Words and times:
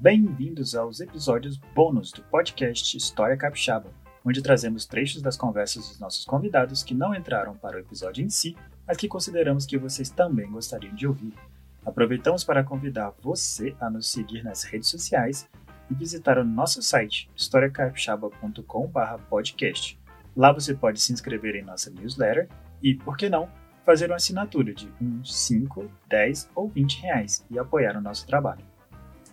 Bem-vindos 0.00 0.74
aos 0.74 0.98
episódios 1.00 1.58
bônus 1.74 2.10
do 2.10 2.22
podcast 2.22 2.96
História 2.96 3.36
Capixaba, 3.36 3.92
onde 4.24 4.40
trazemos 4.40 4.86
trechos 4.86 5.20
das 5.20 5.36
conversas 5.36 5.86
dos 5.86 6.00
nossos 6.00 6.24
convidados 6.24 6.82
que 6.82 6.94
não 6.94 7.14
entraram 7.14 7.54
para 7.54 7.76
o 7.76 7.80
episódio 7.80 8.24
em 8.24 8.30
si, 8.30 8.56
mas 8.86 8.96
que 8.96 9.06
consideramos 9.06 9.66
que 9.66 9.76
vocês 9.76 10.08
também 10.08 10.50
gostariam 10.50 10.94
de 10.94 11.06
ouvir. 11.06 11.34
Aproveitamos 11.84 12.42
para 12.42 12.64
convidar 12.64 13.12
você 13.20 13.76
a 13.78 13.90
nos 13.90 14.10
seguir 14.10 14.42
nas 14.42 14.62
redes 14.62 14.88
sociais 14.88 15.46
e 15.90 15.94
visitar 15.94 16.38
o 16.38 16.44
nosso 16.46 16.80
site 16.80 17.28
historiacapixaba.com/podcast. 17.36 20.00
Lá 20.34 20.50
você 20.50 20.74
pode 20.74 20.98
se 20.98 21.12
inscrever 21.12 21.56
em 21.56 21.62
nossa 21.62 21.90
newsletter 21.90 22.48
e, 22.82 22.94
por 22.94 23.18
que 23.18 23.28
não, 23.28 23.50
fazer 23.84 24.06
uma 24.06 24.16
assinatura 24.16 24.72
de 24.72 24.90
uns 24.98 25.38
5, 25.46 25.90
10 26.08 26.48
ou 26.54 26.70
20 26.70 27.02
reais 27.02 27.44
e 27.50 27.58
apoiar 27.58 27.98
o 27.98 28.00
nosso 28.00 28.26
trabalho. 28.26 28.69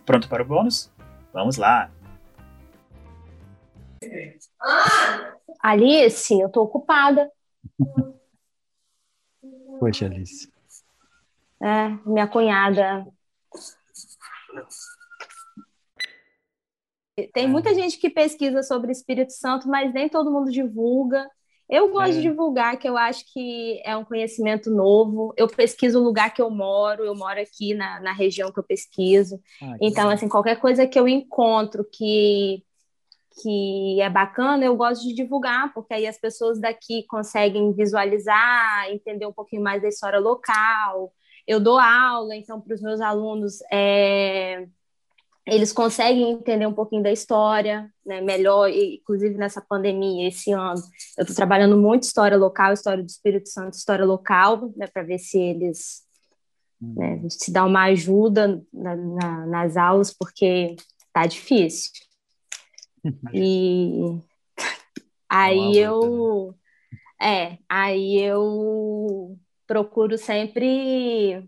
Pronto 0.08 0.26
para 0.26 0.42
o 0.42 0.46
bônus? 0.46 0.90
Vamos 1.34 1.58
lá! 1.58 1.90
Alice, 5.60 6.32
eu 6.32 6.48
tô 6.48 6.62
ocupada. 6.62 7.30
Poxa, 9.78 10.06
Alice. 10.06 10.50
É, 11.60 11.88
minha 12.06 12.26
cunhada. 12.26 13.06
Tem 17.34 17.44
É. 17.44 17.46
muita 17.46 17.74
gente 17.74 17.98
que 17.98 18.08
pesquisa 18.08 18.62
sobre 18.62 18.90
Espírito 18.90 19.34
Santo, 19.34 19.68
mas 19.68 19.92
nem 19.92 20.08
todo 20.08 20.30
mundo 20.32 20.50
divulga. 20.50 21.30
Eu 21.68 21.90
gosto 21.90 22.12
É. 22.12 22.12
de 22.14 22.22
divulgar, 22.22 22.78
que 22.78 22.88
eu 22.88 22.96
acho 22.96 23.24
que 23.32 23.80
é 23.84 23.96
um 23.96 24.04
conhecimento 24.04 24.70
novo. 24.70 25.34
Eu 25.36 25.46
pesquiso 25.48 26.00
o 26.00 26.04
lugar 26.04 26.32
que 26.32 26.40
eu 26.40 26.50
moro, 26.50 27.04
eu 27.04 27.14
moro 27.14 27.38
aqui 27.40 27.74
na, 27.74 28.00
na 28.00 28.12
região 28.12 28.50
que 28.52 28.58
eu 28.58 28.64
pesquiso. 28.64 29.36
Ah, 29.60 29.76
que 29.78 29.86
Então, 29.86 30.04
legal. 30.04 30.10
assim, 30.12 30.28
qualquer 30.28 30.58
coisa 30.60 30.86
que 30.86 30.98
eu 30.98 31.06
encontro 31.06 31.84
que, 31.92 32.64
que 33.42 34.00
é 34.00 34.10
bacana, 34.10 34.64
eu 34.64 34.76
gosto 34.76 35.02
de 35.06 35.14
divulgar, 35.14 35.72
porque 35.74 35.94
aí 35.94 36.06
as 36.06 36.18
pessoas 36.18 36.60
daqui 36.60 37.04
conseguem 37.08 37.72
visualizar, 37.72 38.90
entender 38.90 39.26
um 39.26 39.32
pouquinho 39.32 39.62
mais 39.62 39.82
da 39.82 39.88
história 39.88 40.18
local. 40.18 41.12
Eu 41.46 41.60
dou 41.60 41.78
aula, 41.78 42.34
então, 42.36 42.60
para 42.60 42.74
os 42.74 42.82
meus 42.82 43.00
alunos, 43.00 43.58
é, 43.72 44.66
eles 45.50 45.72
conseguem 45.72 46.30
entender 46.32 46.66
um 46.66 46.74
pouquinho 46.74 47.02
da 47.02 47.10
história, 47.12 47.90
né, 48.04 48.20
melhor, 48.20 48.68
inclusive 48.70 49.36
nessa 49.36 49.60
pandemia, 49.60 50.28
esse 50.28 50.52
ano. 50.52 50.80
Eu 51.16 51.22
estou 51.22 51.34
trabalhando 51.36 51.76
muito 51.76 52.02
história 52.04 52.36
local, 52.36 52.72
história 52.72 53.02
do 53.02 53.08
Espírito 53.08 53.48
Santo, 53.48 53.74
história 53.74 54.04
local, 54.04 54.72
né, 54.76 54.86
para 54.86 55.02
ver 55.02 55.18
se 55.18 55.38
eles 55.38 56.06
Hum. 56.80 56.94
né, 56.96 57.22
se 57.28 57.50
dá 57.52 57.64
uma 57.64 57.84
ajuda 57.84 58.62
na- 58.72 58.94
na- 58.96 59.46
nas 59.46 59.76
aulas, 59.76 60.14
porque 60.14 60.76
tá 61.12 61.26
difícil. 61.26 61.90
E 63.32 64.00
aí 65.28 65.76
eu 65.78 66.54
é, 67.20 67.58
aí 67.68 68.20
eu 68.20 69.36
procuro 69.66 70.16
sempre 70.16 71.42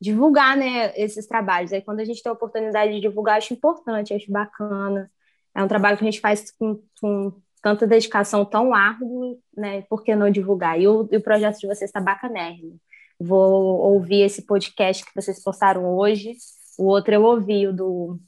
divulgar, 0.00 0.56
né, 0.56 0.92
esses 0.96 1.26
trabalhos. 1.26 1.72
Aí 1.72 1.82
quando 1.82 2.00
a 2.00 2.04
gente 2.04 2.22
tem 2.22 2.30
a 2.30 2.32
oportunidade 2.32 2.92
de 2.92 3.00
divulgar, 3.00 3.36
acho 3.36 3.52
importante, 3.52 4.14
acho 4.14 4.30
bacana. 4.30 5.10
É 5.54 5.62
um 5.62 5.68
trabalho 5.68 5.96
que 5.96 6.04
a 6.04 6.10
gente 6.10 6.20
faz 6.20 6.50
com, 6.52 6.80
com 7.00 7.32
tanta 7.62 7.86
dedicação, 7.86 8.44
tão 8.44 8.74
árduo, 8.74 9.38
né? 9.56 9.82
Por 9.82 10.02
que 10.02 10.14
não 10.14 10.30
divulgar? 10.30 10.80
E 10.80 10.88
o, 10.88 11.08
e 11.10 11.16
o 11.16 11.20
projeto 11.20 11.58
de 11.58 11.66
vocês 11.66 11.88
está 11.90 12.00
bacanérrimo. 12.00 12.80
Vou 13.18 13.80
ouvir 13.92 14.22
esse 14.22 14.46
podcast 14.46 15.04
que 15.04 15.14
vocês 15.14 15.42
postaram 15.42 15.84
hoje. 15.94 16.34
O 16.78 16.86
outro 16.86 17.12
eu 17.12 17.22
ouvi, 17.22 17.66
o 17.66 17.72
do. 17.72 18.18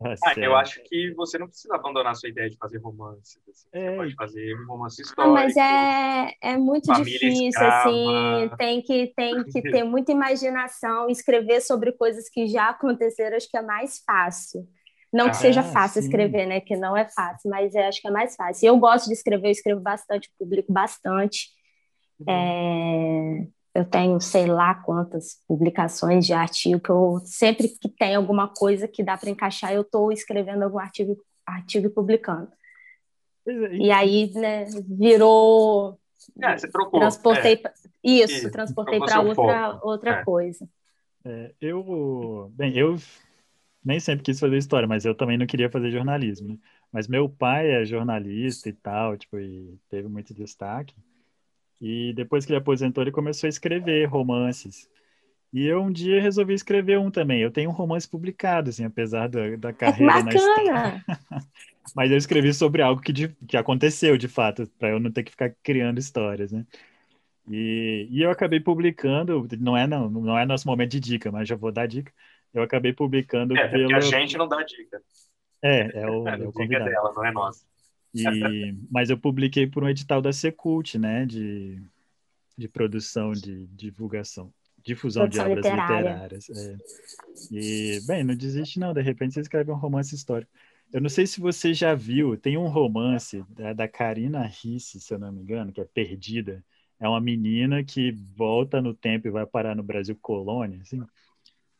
Ah, 0.02 0.14
Ah, 0.24 0.34
eu 0.38 0.56
acho 0.56 0.82
que 0.84 1.12
você 1.14 1.38
não 1.38 1.46
precisa 1.46 1.74
abandonar 1.74 2.12
a 2.12 2.14
sua 2.14 2.28
ideia 2.30 2.48
de 2.48 2.56
fazer 2.56 2.78
romance. 2.78 3.38
assim. 3.48 3.52
Você 3.52 3.68
É. 3.72 3.96
pode 3.96 4.14
fazer 4.14 4.54
um 4.60 4.66
romance 4.66 5.02
Ah, 5.02 5.04
histórico. 5.04 5.34
mas 5.34 5.56
é, 5.56 6.32
é 6.40 6.56
muito 6.56 6.90
difícil, 6.92 7.48
escrava. 7.48 7.90
assim. 7.90 8.50
Tem 8.56 8.82
que, 8.82 9.12
tem 9.14 9.44
que 9.44 9.60
ter 9.62 9.84
muita 9.84 10.12
imaginação. 10.12 11.08
Escrever 11.10 11.60
sobre 11.60 11.92
coisas 11.92 12.28
que 12.30 12.46
já 12.46 12.70
aconteceram, 12.70 13.36
acho 13.36 13.48
que 13.50 13.58
é 13.58 13.62
mais 13.62 13.98
fácil. 14.04 14.66
Não 15.12 15.26
que 15.26 15.36
Ah, 15.36 15.40
seja 15.40 15.62
fácil 15.62 16.00
sim. 16.00 16.06
escrever, 16.08 16.46
né? 16.46 16.60
Que 16.60 16.76
não 16.76 16.96
é 16.96 17.06
fácil, 17.08 17.50
mas 17.50 17.74
é, 17.74 17.88
acho 17.88 18.00
que 18.00 18.08
é 18.08 18.10
mais 18.10 18.34
fácil. 18.36 18.68
Eu 18.68 18.78
gosto 18.78 19.06
de 19.06 19.12
escrever, 19.12 19.48
eu 19.48 19.52
escrevo 19.52 19.80
bastante, 19.80 20.30
publico 20.38 20.72
bastante. 20.72 21.48
É, 22.28 23.46
eu 23.74 23.84
tenho 23.84 24.20
sei 24.20 24.46
lá 24.46 24.74
quantas 24.74 25.40
publicações 25.46 26.26
de 26.26 26.32
artigo 26.32 26.80
que 26.80 26.90
eu 26.90 27.20
sempre 27.24 27.68
que 27.68 27.88
tem 27.88 28.14
alguma 28.14 28.48
coisa 28.48 28.88
que 28.88 29.02
dá 29.02 29.16
para 29.16 29.30
encaixar, 29.30 29.72
eu 29.72 29.82
estou 29.82 30.10
escrevendo 30.12 30.62
algum 30.64 30.78
artigo, 30.78 31.16
artigo 31.46 31.86
e 31.86 31.90
publicando. 31.90 32.50
É, 33.46 33.76
E 33.76 33.90
aí, 33.90 34.30
né, 34.34 34.64
virou 34.86 35.98
É, 36.42 36.56
você 36.58 36.68
trocou. 36.68 37.00
transportei 37.00 37.56
pra- 37.56 37.72
isso, 38.02 38.34
Isso, 38.34 38.50
transportei 38.50 38.98
para 38.98 39.20
outra 39.20 39.72
foco. 39.72 39.88
outra 39.88 40.20
É. 40.20 40.24
coisa. 40.24 40.68
É, 41.24 41.54
eu, 41.60 42.50
bem, 42.54 42.76
eu 42.76 42.96
nem 43.84 44.00
sempre 44.00 44.24
quis 44.24 44.38
fazer 44.40 44.56
história, 44.56 44.88
mas 44.88 45.04
eu 45.04 45.14
também 45.14 45.38
não 45.38 45.46
queria 45.46 45.70
fazer 45.70 45.90
jornalismo, 45.90 46.48
né? 46.48 46.58
Mas 46.92 47.06
meu 47.06 47.28
pai 47.28 47.70
é 47.70 47.84
jornalista 47.84 48.68
e 48.68 48.72
tal, 48.72 49.16
tipo, 49.16 49.38
e 49.38 49.78
teve 49.88 50.08
muito 50.08 50.34
destaque. 50.34 50.94
E 51.80 52.12
depois 52.14 52.44
que 52.46 52.52
ele 52.52 52.58
aposentou, 52.58 53.02
ele 53.02 53.12
começou 53.12 53.46
a 53.46 53.50
escrever 53.50 54.04
romances. 54.06 54.88
E 55.52 55.66
eu 55.66 55.82
um 55.82 55.92
dia 55.92 56.20
resolvi 56.22 56.54
escrever 56.54 56.98
um 56.98 57.10
também. 57.10 57.42
Eu 57.42 57.50
tenho 57.50 57.70
um 57.70 57.72
romance 57.72 58.08
publicado, 58.08 58.70
assim, 58.70 58.84
apesar 58.84 59.28
da, 59.28 59.56
da 59.56 59.72
carreira 59.72 60.22
na 60.22 60.34
história. 60.34 60.72
Bacana. 60.72 61.04
Mas 61.94 62.10
eu 62.10 62.16
escrevi 62.16 62.54
sobre 62.54 62.82
algo 62.82 63.00
que, 63.02 63.12
de- 63.12 63.28
que 63.48 63.56
aconteceu 63.56 64.16
de 64.18 64.28
fato, 64.28 64.66
para 64.78 64.90
eu 64.90 65.00
não 65.00 65.10
ter 65.10 65.24
que 65.24 65.30
ficar 65.32 65.50
criando 65.62 65.98
histórias, 65.98 66.52
né? 66.52 66.66
E, 67.48 68.06
e 68.10 68.22
eu 68.22 68.30
acabei 68.30 68.60
publicando, 68.60 69.46
não 69.58 69.76
é 69.76 69.86
não, 69.86 70.08
não 70.10 70.38
é 70.38 70.46
nosso 70.46 70.68
momento 70.68 70.92
de 70.92 71.00
dica, 71.00 71.32
mas 71.32 71.48
já 71.48 71.56
vou 71.56 71.72
dar 71.72 71.86
dica. 71.86 72.12
Eu 72.54 72.62
acabei 72.62 72.92
publicando 72.92 73.54
É, 73.56 73.66
porque 73.68 73.76
pelo. 73.76 73.96
a 73.96 74.00
gente 74.00 74.36
não 74.36 74.48
dá 74.48 74.62
dica. 74.62 75.02
É, 75.62 76.02
é 76.02 76.06
o, 76.08 76.28
A 76.28 76.36
é 76.36 76.48
o 76.48 76.52
dica 76.52 76.52
é 76.52 76.52
convidado. 76.52 76.90
dela, 76.90 77.12
não 77.14 77.24
é 77.24 77.32
nossa. 77.32 77.66
E, 78.14 78.74
mas 78.90 79.10
eu 79.10 79.18
publiquei 79.18 79.66
por 79.66 79.84
um 79.84 79.88
edital 79.88 80.20
da 80.20 80.32
Secult, 80.32 80.98
né? 80.98 81.24
De, 81.26 81.80
de 82.56 82.68
produção 82.68 83.32
de 83.32 83.66
divulgação, 83.68 84.52
difusão 84.82 85.28
de 85.28 85.38
Produção 85.38 85.52
obras 85.52 85.66
literária. 85.66 86.10
literárias. 86.10 86.50
é. 86.50 86.76
E, 87.50 88.00
bem, 88.06 88.24
não 88.24 88.34
desiste 88.34 88.78
não, 88.78 88.92
de 88.92 89.02
repente 89.02 89.34
você 89.34 89.40
escreve 89.40 89.70
um 89.70 89.76
romance 89.76 90.14
histórico. 90.14 90.50
Eu 90.92 91.00
não 91.00 91.08
sei 91.08 91.26
se 91.26 91.40
você 91.40 91.72
já 91.72 91.94
viu, 91.94 92.36
tem 92.36 92.56
um 92.56 92.66
romance 92.68 93.44
da, 93.50 93.72
da 93.72 93.88
Karina 93.88 94.44
Risse, 94.44 95.00
se 95.00 95.14
eu 95.14 95.18
não 95.18 95.30
me 95.30 95.40
engano, 95.40 95.72
que 95.72 95.80
é 95.80 95.84
Perdida. 95.84 96.64
É 96.98 97.08
uma 97.08 97.20
menina 97.20 97.82
que 97.82 98.12
volta 98.36 98.82
no 98.82 98.92
tempo 98.92 99.26
e 99.26 99.30
vai 99.30 99.46
parar 99.46 99.74
no 99.74 99.82
Brasil 99.82 100.18
colônia, 100.20 100.80
assim. 100.82 101.00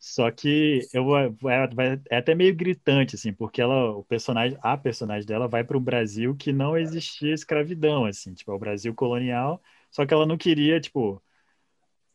Só 0.03 0.31
que 0.31 0.81
eu, 0.95 1.05
vai- 1.05 2.01
é 2.11 2.17
até 2.17 2.35
meio 2.35 2.55
gritante, 2.57 3.17
assim, 3.17 3.35
porque 3.35 3.61
ela, 3.61 3.91
o 3.91 4.03
personagem, 4.03 4.57
a 4.63 4.75
personagem 4.75 5.27
dela 5.27 5.47
vai 5.47 5.63
para 5.63 5.77
um 5.77 5.81
Brasil 5.81 6.35
que 6.35 6.55
não 6.55 6.75
existia 6.77 7.35
escravidão, 7.35 8.07
assim, 8.07 8.33
tipo, 8.33 8.51
é 8.51 8.55
o 8.55 8.59
Brasil 8.59 8.95
colonial, 8.95 9.61
só 9.91 10.07
que 10.07 10.15
ela 10.15 10.25
não 10.25 10.39
queria, 10.39 10.81
tipo, 10.81 11.23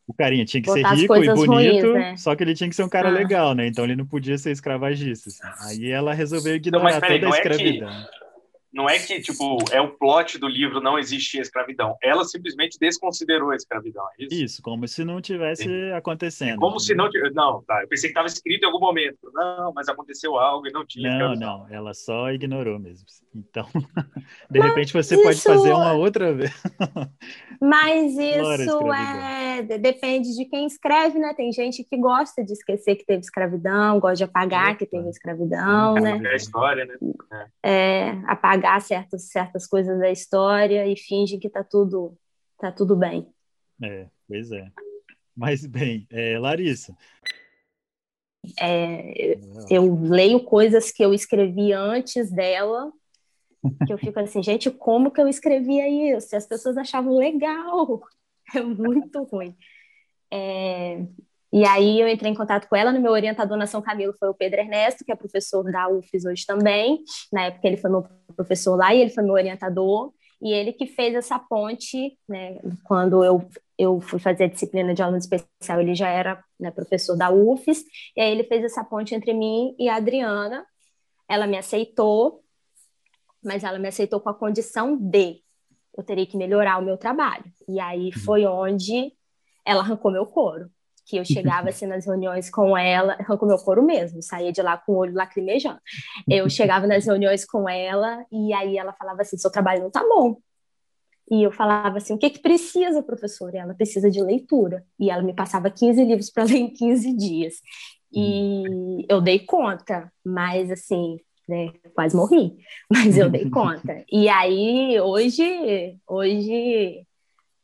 o 0.04 0.12
carinha 0.12 0.44
tinha 0.44 0.60
que 0.60 0.68
ser 0.68 0.82
Botar 0.82 0.94
as 0.94 1.00
rico 1.00 1.14
e 1.16 1.28
bonito, 1.32 1.46
ruins, 1.46 1.94
né? 1.94 2.16
só 2.16 2.34
que 2.34 2.42
ele 2.42 2.54
tinha 2.54 2.68
que 2.68 2.74
ser 2.74 2.82
um 2.82 2.88
cara 2.88 3.08
Ah. 3.08 3.12
legal, 3.12 3.54
né? 3.54 3.68
Então 3.68 3.84
ele 3.84 3.94
não 3.94 4.04
podia 4.06 4.36
ser 4.36 4.50
escravagista, 4.50 5.28
assim. 5.28 5.42
Aí 5.60 5.88
ela 5.90 6.12
resolveu 6.12 6.56
ignorar 6.56 6.82
mas 6.84 6.98
peraí, 6.98 7.20
toda 7.20 7.26
a 7.26 7.30
não 7.30 7.36
é 7.36 7.40
que- 7.40 7.48
escravidão. 7.48 8.25
Não 8.76 8.90
é 8.90 8.98
que, 8.98 9.18
tipo, 9.22 9.56
é 9.72 9.80
o 9.80 9.88
plot 9.96 10.36
do 10.38 10.46
livro 10.46 10.82
não 10.82 10.98
existia 10.98 11.40
escravidão. 11.40 11.96
Ela 12.02 12.24
simplesmente 12.26 12.76
desconsiderou 12.78 13.50
a 13.50 13.56
escravidão. 13.56 14.04
É 14.20 14.24
isso? 14.24 14.34
Isso, 14.44 14.62
como 14.62 14.86
se 14.86 15.02
não 15.02 15.18
tivesse 15.20 15.66
acontecendo. 15.92 16.58
Como 16.58 16.78
se 16.78 16.92
entendeu? 16.92 17.32
não. 17.32 17.46
Não, 17.46 17.62
tá. 17.62 17.80
Eu 17.82 17.88
pensei 17.88 18.08
que 18.08 18.12
estava 18.12 18.26
escrito 18.26 18.64
em 18.64 18.66
algum 18.66 18.78
momento. 18.80 19.16
Não, 19.32 19.72
mas 19.74 19.88
aconteceu 19.88 20.36
algo 20.36 20.66
e 20.66 20.72
não 20.72 20.84
tinha 20.84 21.08
Não, 21.08 21.16
escravidão. 21.32 21.58
não, 21.68 21.74
ela 21.74 21.94
só 21.94 22.30
ignorou 22.30 22.78
mesmo. 22.78 23.06
Então, 23.34 23.66
de 24.50 24.60
repente 24.60 24.92
você 24.92 25.14
isso- 25.14 25.22
pode 25.22 25.40
fazer 25.40 25.72
uma 25.72 25.92
outra 25.94 26.32
vez. 26.34 26.52
Mas 27.60 28.12
isso 28.12 28.92
é 28.92 29.62
depende 29.78 30.34
de 30.36 30.44
quem 30.44 30.66
escreve, 30.66 31.18
né? 31.18 31.32
Tem 31.34 31.50
gente 31.52 31.82
que 31.84 31.96
gosta 31.96 32.44
de 32.44 32.52
esquecer 32.52 32.96
que 32.96 33.04
teve 33.06 33.20
escravidão, 33.20 33.98
gosta 33.98 34.16
de 34.16 34.24
apagar 34.24 34.76
que 34.76 34.84
teve 34.84 35.08
escravidão, 35.08 35.96
É, 35.96 36.00
né? 36.00 36.20
é 36.24 36.32
a 36.32 36.36
história, 36.36 36.84
né? 36.84 37.46
É, 37.62 38.10
apagar 38.26 38.65
certas, 38.80 39.28
certas 39.30 39.66
coisas 39.66 39.98
da 39.98 40.10
história 40.10 40.86
e 40.86 40.96
finge 40.96 41.38
que 41.38 41.48
tá 41.48 41.64
tudo 41.64 42.16
tá 42.58 42.72
tudo 42.72 42.96
bem. 42.96 43.26
É, 43.82 44.06
pois 44.26 44.50
é. 44.52 44.70
Mas 45.36 45.66
bem, 45.66 46.06
é, 46.10 46.38
Larissa. 46.38 46.96
É, 48.58 49.38
eu 49.68 49.94
leio 50.00 50.44
coisas 50.44 50.90
que 50.90 51.04
eu 51.04 51.12
escrevi 51.12 51.72
antes 51.72 52.30
dela, 52.30 52.92
que 53.86 53.92
eu 53.92 53.98
fico 53.98 54.18
assim, 54.20 54.42
gente, 54.42 54.70
como 54.70 55.10
que 55.10 55.20
eu 55.20 55.28
escrevia 55.28 56.16
isso? 56.16 56.34
E 56.34 56.36
as 56.36 56.46
pessoas 56.46 56.76
achavam 56.76 57.16
legal. 57.16 58.02
É 58.54 58.62
muito 58.62 59.24
ruim. 59.24 59.56
É, 60.30 61.04
E 61.52 61.64
aí 61.64 62.00
eu 62.00 62.08
entrei 62.08 62.32
em 62.32 62.34
contato 62.34 62.68
com 62.68 62.76
ela, 62.76 62.92
no 62.92 63.00
meu 63.00 63.12
orientador 63.12 63.56
na 63.56 63.66
São 63.66 63.80
Camilo 63.80 64.14
foi 64.18 64.28
o 64.28 64.34
Pedro 64.34 64.60
Ernesto, 64.60 65.04
que 65.04 65.12
é 65.12 65.16
professor 65.16 65.62
da 65.70 65.88
UFES 65.88 66.24
hoje 66.24 66.44
também. 66.44 67.02
Na 67.32 67.44
época 67.44 67.66
ele 67.66 67.76
foi 67.76 67.90
meu 67.90 68.04
professor 68.34 68.76
lá 68.76 68.94
e 68.94 69.00
ele 69.00 69.10
foi 69.10 69.22
meu 69.22 69.34
orientador. 69.34 70.12
E 70.42 70.52
ele 70.52 70.72
que 70.72 70.86
fez 70.86 71.14
essa 71.14 71.38
ponte, 71.38 72.18
né, 72.28 72.58
quando 72.84 73.24
eu, 73.24 73.48
eu 73.78 74.00
fui 74.00 74.18
fazer 74.18 74.44
a 74.44 74.48
disciplina 74.48 74.92
de 74.92 75.02
aluno 75.02 75.18
especial, 75.18 75.80
ele 75.80 75.94
já 75.94 76.08
era 76.08 76.42
né, 76.60 76.70
professor 76.70 77.16
da 77.16 77.30
UFES, 77.30 77.82
e 78.14 78.20
aí 78.20 78.32
ele 78.32 78.44
fez 78.44 78.62
essa 78.62 78.84
ponte 78.84 79.14
entre 79.14 79.32
mim 79.32 79.74
e 79.78 79.88
a 79.88 79.96
Adriana. 79.96 80.66
Ela 81.28 81.46
me 81.46 81.56
aceitou, 81.56 82.42
mas 83.42 83.64
ela 83.64 83.78
me 83.78 83.88
aceitou 83.88 84.20
com 84.20 84.28
a 84.28 84.34
condição 84.34 84.96
de 84.96 85.40
eu 85.96 86.04
teria 86.04 86.26
que 86.26 86.36
melhorar 86.36 86.78
o 86.78 86.84
meu 86.84 86.98
trabalho. 86.98 87.44
E 87.66 87.80
aí 87.80 88.06
uhum. 88.06 88.22
foi 88.24 88.44
onde 88.44 89.12
ela 89.64 89.80
arrancou 89.80 90.10
meu 90.10 90.26
couro. 90.26 90.70
Que 91.06 91.18
eu 91.18 91.24
chegava 91.24 91.68
assim 91.68 91.86
nas 91.86 92.04
reuniões 92.04 92.50
com 92.50 92.76
ela, 92.76 93.14
arrancou 93.20 93.46
meu 93.46 93.58
couro 93.58 93.82
mesmo, 93.82 94.20
saía 94.22 94.52
de 94.52 94.60
lá 94.60 94.76
com 94.76 94.92
o 94.92 94.96
olho 94.96 95.14
lacrimejando. 95.14 95.78
Eu 96.28 96.48
chegava 96.50 96.86
nas 96.86 97.06
reuniões 97.06 97.44
com 97.44 97.68
ela 97.68 98.24
e 98.30 98.52
aí 98.52 98.76
ela 98.76 98.92
falava 98.92 99.22
assim: 99.22 99.38
seu 99.38 99.50
trabalho 99.50 99.82
não 99.82 99.90
tá 99.90 100.02
bom. 100.02 100.36
E 101.30 101.42
eu 101.42 101.50
falava 101.52 101.98
assim: 101.98 102.14
o 102.14 102.18
que 102.18 102.30
que 102.30 102.40
precisa, 102.40 103.02
professora? 103.02 103.58
Ela 103.58 103.74
precisa 103.74 104.10
de 104.10 104.20
leitura. 104.20 104.84
E 104.98 105.10
ela 105.10 105.22
me 105.22 105.34
passava 105.34 105.70
15 105.70 106.04
livros 106.04 106.30
para 106.30 106.42
ler 106.44 106.56
em 106.56 106.72
15 106.72 107.16
dias. 107.16 107.54
E 108.12 108.64
hum. 108.68 109.04
eu 109.08 109.20
dei 109.20 109.40
conta, 109.40 110.10
mas 110.24 110.70
assim, 110.70 111.18
né? 111.48 111.72
Quase 111.94 112.16
morri, 112.16 112.56
mas 112.90 113.16
eu 113.16 113.28
dei 113.28 113.48
conta. 113.50 114.04
E 114.10 114.28
aí, 114.28 115.00
hoje, 115.00 115.98
hoje 116.06 117.06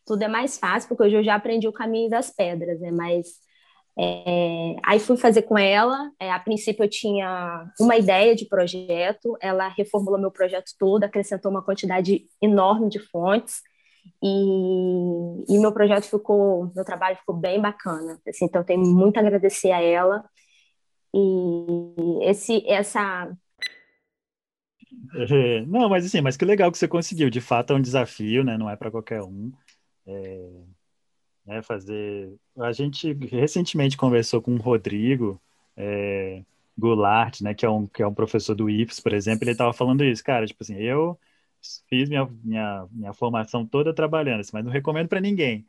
tudo 0.06 0.22
é 0.22 0.28
mais 0.28 0.58
fácil, 0.58 0.88
porque 0.88 1.04
hoje 1.04 1.16
eu 1.16 1.24
já 1.24 1.34
aprendi 1.34 1.68
o 1.68 1.72
caminho 1.72 2.10
das 2.10 2.30
pedras, 2.30 2.80
né? 2.80 2.90
Mas 2.90 3.26
é, 3.98 4.76
aí 4.84 4.98
fui 4.98 5.16
fazer 5.16 5.42
com 5.42 5.58
ela. 5.58 6.10
É, 6.20 6.30
a 6.30 6.38
princípio 6.40 6.84
eu 6.84 6.88
tinha 6.88 7.70
uma 7.78 7.96
ideia 7.96 8.34
de 8.34 8.46
projeto, 8.46 9.36
ela 9.40 9.68
reformulou 9.68 10.20
meu 10.20 10.30
projeto 10.30 10.72
todo, 10.78 11.04
acrescentou 11.04 11.50
uma 11.50 11.64
quantidade 11.64 12.26
enorme 12.40 12.88
de 12.88 12.98
fontes. 12.98 13.60
E, 14.22 15.54
e 15.54 15.58
meu 15.58 15.72
projeto 15.72 16.04
ficou, 16.04 16.72
meu 16.74 16.84
trabalho 16.84 17.16
ficou 17.16 17.36
bem 17.36 17.60
bacana. 17.60 18.18
Assim, 18.28 18.46
então, 18.46 18.64
tenho 18.64 18.80
muito 18.80 19.18
a 19.18 19.20
agradecer 19.20 19.70
a 19.70 19.80
ela. 19.82 20.24
E 21.14 22.28
esse, 22.28 22.64
essa 22.66 23.30
é, 25.14 25.60
não, 25.66 25.88
mas 25.88 26.06
assim, 26.06 26.20
mas 26.20 26.36
que 26.36 26.44
legal 26.44 26.70
que 26.70 26.78
você 26.78 26.88
conseguiu. 26.88 27.28
De 27.30 27.40
fato, 27.40 27.72
é 27.72 27.76
um 27.76 27.82
desafio, 27.82 28.44
né? 28.44 28.56
Não 28.56 28.68
é 28.68 28.76
para 28.76 28.90
qualquer 28.90 29.22
um. 29.22 29.52
É, 30.06 30.50
né, 31.46 31.62
fazer. 31.62 32.34
A 32.58 32.72
gente 32.72 33.12
recentemente 33.30 33.96
conversou 33.96 34.40
com 34.42 34.54
o 34.54 34.60
Rodrigo 34.60 35.40
é, 35.76 36.42
Goulart, 36.78 37.40
né? 37.40 37.54
Que 37.54 37.66
é 37.66 37.70
um 37.70 37.86
que 37.86 38.02
é 38.02 38.06
um 38.06 38.14
professor 38.14 38.54
do 38.54 38.70
IFES, 38.70 39.00
por 39.00 39.12
exemplo. 39.12 39.44
Ele 39.44 39.52
estava 39.52 39.72
falando 39.72 40.04
isso, 40.04 40.22
cara. 40.24 40.46
Tipo 40.46 40.62
assim, 40.62 40.76
eu 40.76 41.18
fiz 41.88 42.08
minha, 42.08 42.28
minha, 42.44 42.86
minha 42.90 43.12
formação 43.12 43.66
toda 43.66 43.94
trabalhando, 43.94 44.40
assim, 44.40 44.50
mas 44.52 44.64
não 44.64 44.72
recomendo 44.72 45.08
para 45.08 45.20
ninguém, 45.20 45.64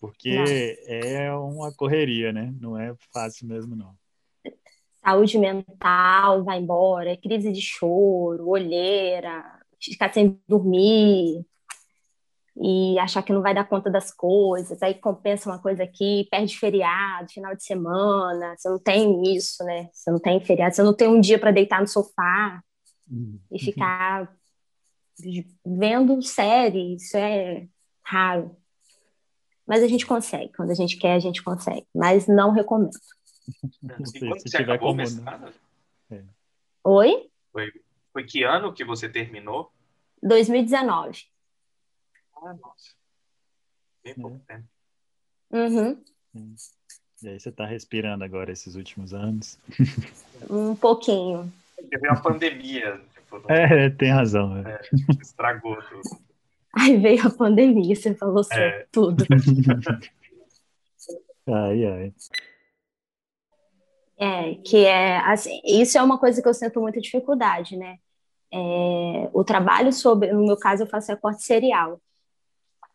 porque 0.00 0.34
não. 0.34 0.44
é 0.92 1.32
uma 1.34 1.72
correria, 1.72 2.32
né? 2.32 2.52
Não 2.60 2.78
é 2.78 2.94
fácil 3.12 3.46
mesmo, 3.46 3.76
não 3.76 3.94
saúde 5.06 5.38
mental 5.38 6.42
vai 6.42 6.58
embora, 6.58 7.16
crise 7.16 7.52
de 7.52 7.60
choro, 7.60 8.48
olheira, 8.48 9.44
ficar 9.80 10.12
sem 10.12 10.36
dormir 10.48 11.46
e 12.58 12.98
achar 12.98 13.22
que 13.22 13.32
não 13.32 13.42
vai 13.42 13.54
dar 13.54 13.68
conta 13.68 13.90
das 13.90 14.10
coisas, 14.10 14.82
aí 14.82 14.94
compensa 14.94 15.50
uma 15.50 15.58
coisa 15.58 15.82
aqui, 15.82 16.26
perde 16.30 16.58
feriado, 16.58 17.30
final 17.30 17.54
de 17.54 17.62
semana, 17.62 18.54
você 18.56 18.68
não 18.68 18.78
tem 18.78 19.34
isso, 19.34 19.62
né? 19.64 19.88
Você 19.92 20.10
não 20.10 20.18
tem 20.18 20.40
feriado, 20.40 20.74
você 20.74 20.82
não 20.82 20.94
tem 20.94 21.08
um 21.08 21.20
dia 21.20 21.38
para 21.38 21.50
deitar 21.50 21.80
no 21.80 21.86
sofá 21.86 22.62
uhum. 23.10 23.38
e 23.52 23.58
ficar 23.58 24.32
vendo 25.64 26.22
série, 26.22 26.94
isso 26.94 27.16
é 27.16 27.68
raro. 28.02 28.56
Mas 29.66 29.82
a 29.82 29.88
gente 29.88 30.06
consegue, 30.06 30.52
quando 30.54 30.70
a 30.70 30.74
gente 30.74 30.96
quer, 30.96 31.14
a 31.14 31.18
gente 31.18 31.42
consegue, 31.42 31.86
mas 31.94 32.26
não 32.26 32.52
recomendo. 32.52 32.96
E 34.14 34.18
quando 34.20 34.40
você 34.40 34.56
acabou 34.56 34.92
o 34.92 34.94
mestrado? 34.94 35.52
É. 36.10 36.22
Oi? 36.84 37.28
Foi, 37.52 37.70
foi 38.12 38.24
que 38.24 38.44
ano 38.44 38.72
que 38.72 38.84
você 38.84 39.08
terminou? 39.08 39.70
2019. 40.22 41.35
Ah, 42.36 42.54
nossa. 42.54 42.94
Bem 44.02 44.12
é. 44.12 44.20
pouco 44.20 44.38
tempo. 44.46 44.64
Uhum. 45.50 46.02
E 47.22 47.28
aí 47.28 47.40
você 47.40 47.48
está 47.48 47.64
respirando 47.64 48.22
agora 48.24 48.52
esses 48.52 48.74
últimos 48.74 49.14
anos? 49.14 49.58
Um 50.50 50.76
pouquinho. 50.76 51.50
Teve 51.88 52.08
uma 52.08 52.20
pandemia. 52.20 53.00
Tipo, 53.14 53.40
é, 53.50 53.88
tem 53.90 54.10
razão. 54.10 54.56
É. 54.58 54.72
É, 54.72 54.80
estragou 55.20 55.80
tudo. 55.82 56.26
Aí 56.78 56.98
veio 56.98 57.26
a 57.26 57.30
pandemia, 57.30 57.96
você 57.96 58.14
falou 58.14 58.42
é. 58.52 58.86
tudo. 58.92 59.24
ai, 61.48 61.86
ai. 61.86 62.12
É, 64.18 64.54
que 64.56 64.84
é 64.84 65.18
assim, 65.18 65.60
isso 65.64 65.96
é 65.98 66.02
uma 66.02 66.18
coisa 66.18 66.42
que 66.42 66.48
eu 66.48 66.54
sinto 66.54 66.80
muita 66.80 67.00
dificuldade, 67.00 67.76
né? 67.76 67.98
É, 68.52 69.30
o 69.32 69.44
trabalho 69.44 69.92
sobre, 69.92 70.32
no 70.32 70.46
meu 70.46 70.56
caso, 70.56 70.82
eu 70.82 70.86
faço 70.86 71.12
recorte 71.12 71.42
serial. 71.42 72.00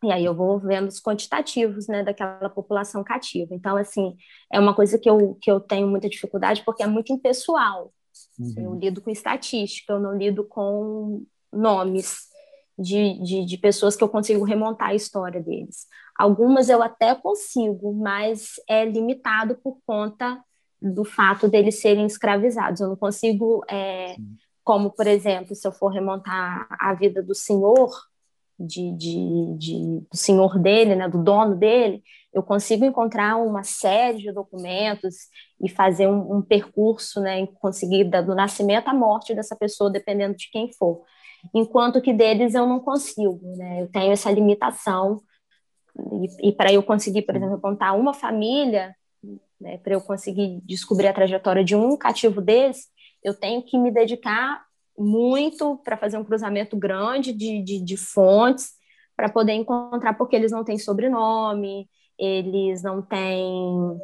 E 0.02 0.10
aí 0.10 0.24
eu 0.24 0.34
vou 0.34 0.58
vendo 0.58 0.88
os 0.88 1.00
quantitativos, 1.00 1.86
né, 1.86 2.02
daquela 2.02 2.48
população 2.48 3.04
cativa. 3.04 3.54
Então, 3.54 3.76
assim, 3.76 4.16
é 4.52 4.58
uma 4.58 4.74
coisa 4.74 4.98
que 4.98 5.08
eu, 5.08 5.36
que 5.40 5.50
eu 5.50 5.60
tenho 5.60 5.86
muita 5.86 6.08
dificuldade 6.08 6.62
porque 6.64 6.82
é 6.82 6.86
muito 6.86 7.12
impessoal. 7.12 7.92
Uhum. 8.38 8.54
Eu 8.56 8.74
lido 8.74 9.00
com 9.00 9.10
estatística, 9.10 9.92
eu 9.92 10.00
não 10.00 10.16
lido 10.16 10.44
com 10.44 11.24
nomes 11.52 12.32
de, 12.78 13.18
de, 13.22 13.44
de 13.44 13.58
pessoas 13.58 13.94
que 13.94 14.02
eu 14.02 14.08
consigo 14.08 14.44
remontar 14.44 14.88
a 14.88 14.94
história 14.94 15.40
deles. 15.40 15.86
Algumas 16.18 16.68
eu 16.68 16.82
até 16.82 17.14
consigo, 17.14 17.92
mas 17.94 18.54
é 18.68 18.84
limitado 18.84 19.56
por 19.56 19.78
conta 19.86 20.42
do 20.80 21.04
fato 21.04 21.48
deles 21.48 21.80
serem 21.80 22.06
escravizados. 22.06 22.80
Eu 22.80 22.88
não 22.88 22.96
consigo, 22.96 23.64
é, 23.70 24.16
como 24.64 24.90
por 24.90 25.06
exemplo, 25.06 25.54
se 25.54 25.66
eu 25.66 25.72
for 25.72 25.88
remontar 25.88 26.66
a 26.70 26.92
vida 26.94 27.22
do 27.22 27.34
senhor, 27.34 27.90
de, 28.66 28.92
de, 28.92 29.56
de, 29.58 30.00
do 30.10 30.16
senhor 30.16 30.58
dele, 30.58 30.94
né, 30.94 31.08
do 31.08 31.22
dono 31.22 31.56
dele, 31.56 32.02
eu 32.32 32.42
consigo 32.42 32.84
encontrar 32.84 33.36
uma 33.36 33.62
série 33.62 34.18
de 34.18 34.32
documentos 34.32 35.14
e 35.62 35.68
fazer 35.68 36.06
um, 36.06 36.36
um 36.36 36.42
percurso, 36.42 37.20
né, 37.20 37.46
conseguir 37.60 38.04
do 38.04 38.34
nascimento 38.34 38.88
à 38.88 38.94
morte 38.94 39.34
dessa 39.34 39.54
pessoa, 39.54 39.90
dependendo 39.90 40.36
de 40.36 40.50
quem 40.50 40.72
for. 40.72 41.02
Enquanto 41.54 42.00
que 42.00 42.12
deles 42.12 42.54
eu 42.54 42.66
não 42.66 42.80
consigo, 42.80 43.40
né, 43.56 43.82
eu 43.82 43.88
tenho 43.88 44.12
essa 44.12 44.30
limitação. 44.30 45.20
E, 46.12 46.48
e 46.48 46.52
para 46.52 46.72
eu 46.72 46.82
conseguir, 46.82 47.22
por 47.22 47.36
exemplo, 47.36 47.60
contar 47.60 47.92
uma 47.92 48.14
família, 48.14 48.94
né, 49.60 49.76
para 49.78 49.94
eu 49.94 50.00
conseguir 50.00 50.60
descobrir 50.64 51.08
a 51.08 51.12
trajetória 51.12 51.62
de 51.62 51.76
um 51.76 51.96
cativo 51.96 52.40
desse, 52.40 52.88
eu 53.22 53.34
tenho 53.34 53.62
que 53.62 53.78
me 53.78 53.90
dedicar 53.90 54.64
muito 54.96 55.78
para 55.78 55.96
fazer 55.96 56.18
um 56.18 56.24
cruzamento 56.24 56.76
grande 56.76 57.32
de, 57.32 57.62
de, 57.62 57.80
de 57.80 57.96
fontes 57.96 58.72
para 59.16 59.28
poder 59.28 59.52
encontrar, 59.52 60.14
porque 60.14 60.36
eles 60.36 60.52
não 60.52 60.64
têm 60.64 60.78
sobrenome, 60.78 61.88
eles 62.18 62.82
não 62.82 63.02
têm 63.02 63.98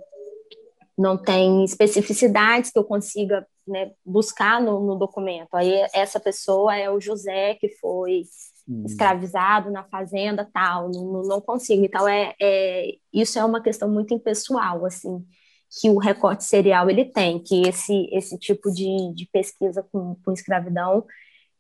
não 0.97 1.17
têm 1.17 1.65
especificidades 1.65 2.73
que 2.73 2.79
eu 2.79 2.83
consiga 2.83 3.47
né, 3.67 3.93
buscar 4.05 4.61
no, 4.61 4.85
no, 4.85 4.97
documento. 4.97 5.55
Aí 5.55 5.73
essa 5.95 6.19
pessoa 6.19 6.77
é 6.77 6.91
o 6.91 7.01
José 7.01 7.55
que 7.55 7.69
foi 7.77 8.23
hum. 8.69 8.83
escravizado 8.85 9.71
na 9.71 9.85
fazenda 9.85 10.49
tal, 10.53 10.91
não, 10.91 11.23
não 11.23 11.41
consigo. 11.41 11.85
Então 11.85 12.09
é, 12.09 12.35
é, 12.43 12.95
isso 13.13 13.39
é 13.39 13.45
uma 13.45 13.63
questão 13.63 13.89
muito 13.89 14.13
impessoal, 14.13 14.85
assim 14.85 15.25
que 15.71 15.91
o 15.91 15.99
recorte 15.99 16.45
serial 16.45 16.89
ele 16.89 17.05
tem, 17.05 17.39
que 17.39 17.63
esse, 17.69 18.09
esse 18.13 18.39
tipo 18.39 18.71
de, 18.71 19.13
de 19.15 19.27
pesquisa 19.27 19.87
com, 19.93 20.17
com 20.25 20.33
escravidão 20.33 21.05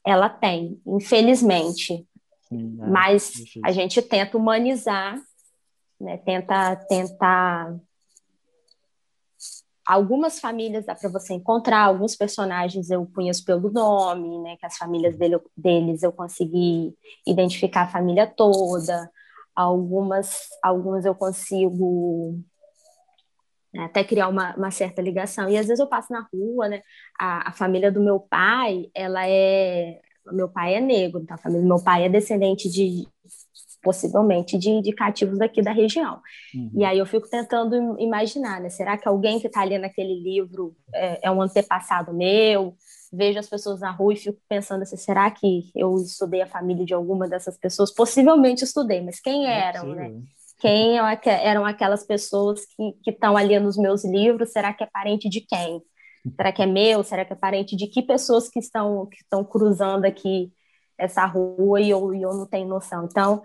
ela 0.06 0.28
tem, 0.28 0.80
infelizmente. 0.86 2.06
Sim, 2.48 2.78
é 2.80 2.86
Mas 2.86 3.32
difícil. 3.32 3.62
a 3.64 3.70
gente 3.72 4.00
tenta 4.00 4.36
humanizar, 4.38 5.20
né, 6.00 6.16
tenta, 6.18 6.76
tenta 6.88 7.78
algumas 9.84 10.38
famílias 10.38 10.84
dá 10.84 10.94
para 10.94 11.08
você 11.08 11.32
encontrar, 11.34 11.84
alguns 11.84 12.14
personagens 12.14 12.90
eu 12.90 13.06
conheço 13.06 13.44
pelo 13.44 13.70
nome, 13.70 14.38
né, 14.40 14.56
que 14.56 14.66
as 14.66 14.76
famílias 14.76 15.16
dele, 15.16 15.38
deles 15.56 16.02
eu 16.02 16.12
consegui 16.12 16.94
identificar 17.26 17.82
a 17.82 17.88
família 17.88 18.26
toda, 18.26 19.10
algumas, 19.54 20.48
algumas 20.62 21.04
eu 21.04 21.14
consigo 21.14 22.38
né, 23.72 23.84
até 23.84 24.02
criar 24.02 24.28
uma, 24.28 24.54
uma, 24.56 24.70
certa 24.70 25.02
ligação. 25.02 25.48
E 25.48 25.56
às 25.56 25.66
vezes 25.66 25.80
eu 25.80 25.86
passo 25.86 26.12
na 26.12 26.26
rua, 26.32 26.68
né? 26.68 26.82
A, 27.18 27.50
a, 27.50 27.52
família 27.52 27.92
do 27.92 28.00
meu 28.00 28.20
pai, 28.20 28.90
ela 28.94 29.26
é. 29.26 30.00
Meu 30.30 30.48
pai 30.48 30.74
é 30.74 30.80
negro, 30.80 31.22
então 31.22 31.34
a 31.34 31.38
família 31.38 31.62
do 31.62 31.68
meu 31.68 31.82
pai 31.82 32.04
é 32.04 32.08
descendente 32.08 32.68
de, 32.68 33.06
possivelmente 33.82 34.58
de, 34.58 34.82
de 34.82 34.92
cativos 34.92 35.38
daqui 35.38 35.62
da 35.62 35.72
região. 35.72 36.20
Uhum. 36.54 36.70
E 36.74 36.84
aí 36.84 36.98
eu 36.98 37.06
fico 37.06 37.28
tentando 37.28 37.98
imaginar, 37.98 38.60
né? 38.60 38.68
Será 38.68 38.98
que 38.98 39.08
alguém 39.08 39.40
que 39.40 39.46
está 39.46 39.60
ali 39.60 39.78
naquele 39.78 40.20
livro 40.20 40.76
é, 40.92 41.26
é, 41.26 41.30
um 41.30 41.40
antepassado 41.40 42.12
meu? 42.12 42.74
Vejo 43.10 43.38
as 43.38 43.48
pessoas 43.48 43.80
na 43.80 43.90
rua 43.90 44.12
e 44.12 44.16
fico 44.16 44.38
pensando 44.48 44.82
assim, 44.82 44.96
será 44.96 45.30
que 45.30 45.70
eu 45.74 45.94
estudei 45.94 46.42
a 46.42 46.46
família 46.46 46.84
de 46.84 46.92
alguma 46.92 47.26
dessas 47.26 47.56
pessoas? 47.56 47.90
Possivelmente 47.90 48.64
estudei, 48.64 49.00
mas 49.00 49.20
quem 49.20 49.46
eram, 49.46 49.92
é 49.92 49.96
né? 49.96 50.22
Quem 50.58 50.98
eram 51.24 51.64
aquelas 51.64 52.04
pessoas 52.04 52.66
que 52.66 53.10
estão 53.10 53.36
ali 53.36 53.58
nos 53.60 53.76
meus 53.76 54.04
livros? 54.04 54.50
Será 54.50 54.72
que 54.72 54.82
é 54.82 54.88
parente 54.92 55.28
de 55.28 55.40
quem? 55.40 55.80
Será 56.36 56.52
que 56.52 56.62
é 56.62 56.66
meu? 56.66 57.04
Será 57.04 57.24
que 57.24 57.32
é 57.32 57.36
parente 57.36 57.76
de 57.76 57.86
que 57.86 58.02
pessoas 58.02 58.48
que 58.48 58.58
estão, 58.58 59.06
que 59.06 59.18
estão 59.18 59.44
cruzando 59.44 60.04
aqui 60.04 60.52
essa 60.98 61.24
rua 61.26 61.80
e 61.80 61.90
eu, 61.90 62.12
e 62.12 62.22
eu 62.22 62.34
não 62.34 62.46
tenho 62.46 62.68
noção? 62.68 63.04
Então, 63.04 63.42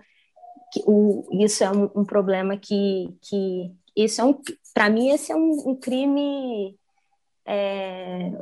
o, 0.86 1.28
isso 1.32 1.62
é 1.62 1.70
um, 1.70 1.90
um, 1.94 2.04
problema 2.04 2.56
que, 2.56 3.16
que 3.22 3.72
isso 3.96 4.20
é 4.20 4.24
um, 4.24 4.36
para 4.72 4.90
mim, 4.90 5.10
esse 5.10 5.30
é 5.30 5.36
um, 5.36 5.70
um 5.70 5.76
crime 5.76 6.76
é, 7.46 8.32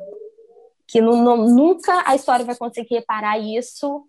que 0.86 1.00
não, 1.00 1.22
não, 1.22 1.36
nunca 1.48 2.02
a 2.06 2.14
história 2.14 2.44
vai 2.44 2.56
conseguir 2.56 2.94
reparar 2.94 3.38
isso 3.38 4.08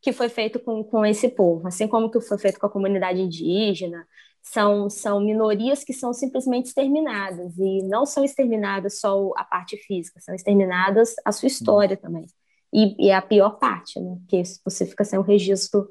que 0.00 0.12
foi 0.12 0.28
feito 0.28 0.58
com, 0.60 0.84
com 0.84 1.04
esse 1.04 1.28
povo, 1.28 1.66
assim 1.66 1.88
como 1.88 2.10
que 2.10 2.20
foi 2.20 2.38
feito 2.38 2.58
com 2.58 2.66
a 2.66 2.70
comunidade 2.70 3.20
indígena, 3.20 4.06
são, 4.42 4.88
são 4.88 5.20
minorias 5.20 5.82
que 5.82 5.92
são 5.92 6.12
simplesmente 6.12 6.66
exterminadas, 6.66 7.58
e 7.58 7.82
não 7.82 8.06
são 8.06 8.24
exterminadas 8.24 9.00
só 9.00 9.32
a 9.36 9.44
parte 9.44 9.76
física, 9.76 10.20
são 10.20 10.34
exterminadas 10.34 11.14
a 11.24 11.32
sua 11.32 11.48
história 11.48 11.96
também. 11.96 12.26
E, 12.72 13.06
e 13.06 13.10
é 13.10 13.14
a 13.14 13.22
pior 13.22 13.58
parte, 13.58 13.98
né? 13.98 14.18
Que 14.28 14.42
você 14.64 14.86
fica 14.86 15.04
sem 15.04 15.18
o 15.18 15.22
registro 15.22 15.88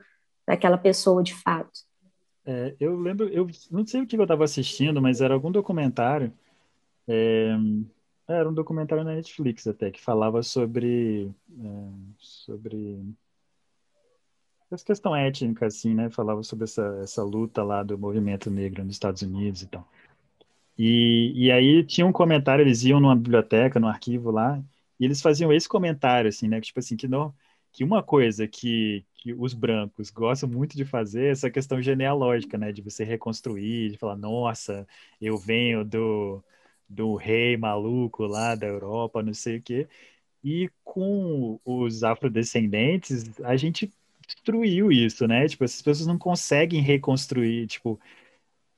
daquela 0.47 0.77
pessoa 0.77 1.21
de 1.21 1.33
fato. 1.33 1.71
É, 2.45 2.75
eu 2.79 2.97
lembro, 2.97 3.27
eu 3.29 3.47
não 3.71 3.85
sei 3.85 4.01
o 4.01 4.07
que 4.07 4.15
eu 4.15 4.21
estava 4.21 4.43
assistindo, 4.43 5.01
mas 5.01 5.19
era 5.19 5.33
algum 5.33 5.51
documentário, 5.51 6.31
é, 7.07 7.55
era 8.27 8.47
um 8.47 8.53
documentário 8.53 9.03
na 9.03 9.15
Netflix 9.15 9.67
até, 9.67 9.91
que 9.91 10.01
falava 10.01 10.43
sobre, 10.43 11.31
é, 11.59 11.89
sobre 12.19 13.03
essa 14.71 14.85
questão 14.85 15.15
étnica, 15.15 15.65
assim, 15.67 15.93
né? 15.93 16.09
Falava 16.09 16.43
sobre 16.43 16.65
essa, 16.65 16.83
essa 17.03 17.23
luta 17.23 17.63
lá 17.63 17.83
do 17.83 17.97
movimento 17.97 18.49
negro 18.51 18.83
nos 18.83 18.95
Estados 18.95 19.21
Unidos 19.21 19.63
e. 19.63 19.69
E, 20.77 21.31
e 21.35 21.51
aí 21.51 21.83
tinha 21.85 22.05
um 22.05 22.11
comentário, 22.11 22.63
eles 22.63 22.83
iam 22.83 22.99
numa 22.99 23.15
biblioteca, 23.15 23.79
no 23.79 23.87
arquivo 23.87 24.29
lá, 24.31 24.61
e 24.99 25.05
eles 25.05 25.21
faziam 25.21 25.51
esse 25.53 25.67
comentário, 25.69 26.27
assim, 26.29 26.47
né? 26.47 26.59
Que, 26.59 26.67
tipo 26.67 26.79
assim, 26.79 26.97
que, 26.97 27.07
não, 27.07 27.33
que 27.71 27.83
uma 27.83 28.03
coisa 28.03 28.47
que, 28.47 29.05
que 29.15 29.33
os 29.33 29.53
brancos 29.53 30.09
gostam 30.11 30.49
muito 30.49 30.75
de 30.75 30.85
fazer 30.85 31.27
é 31.27 31.31
essa 31.31 31.49
questão 31.49 31.81
genealógica, 31.81 32.57
né? 32.57 32.71
De 32.71 32.81
você 32.81 33.03
reconstruir, 33.03 33.91
de 33.91 33.97
falar, 33.97 34.17
nossa, 34.17 34.87
eu 35.21 35.37
venho 35.37 35.85
do, 35.85 36.43
do 36.89 37.15
rei 37.15 37.57
maluco 37.57 38.25
lá 38.25 38.55
da 38.55 38.67
Europa, 38.67 39.23
não 39.23 39.33
sei 39.33 39.57
o 39.57 39.61
quê. 39.61 39.87
E 40.43 40.69
com 40.83 41.59
os 41.65 42.03
afrodescendentes, 42.03 43.39
a 43.41 43.55
gente 43.57 43.91
destruiu 44.27 44.91
isso, 44.91 45.27
né? 45.27 45.47
Tipo, 45.47 45.63
essas 45.63 45.81
pessoas 45.81 46.07
não 46.07 46.17
conseguem 46.17 46.81
reconstruir, 46.81 47.67
tipo, 47.67 47.99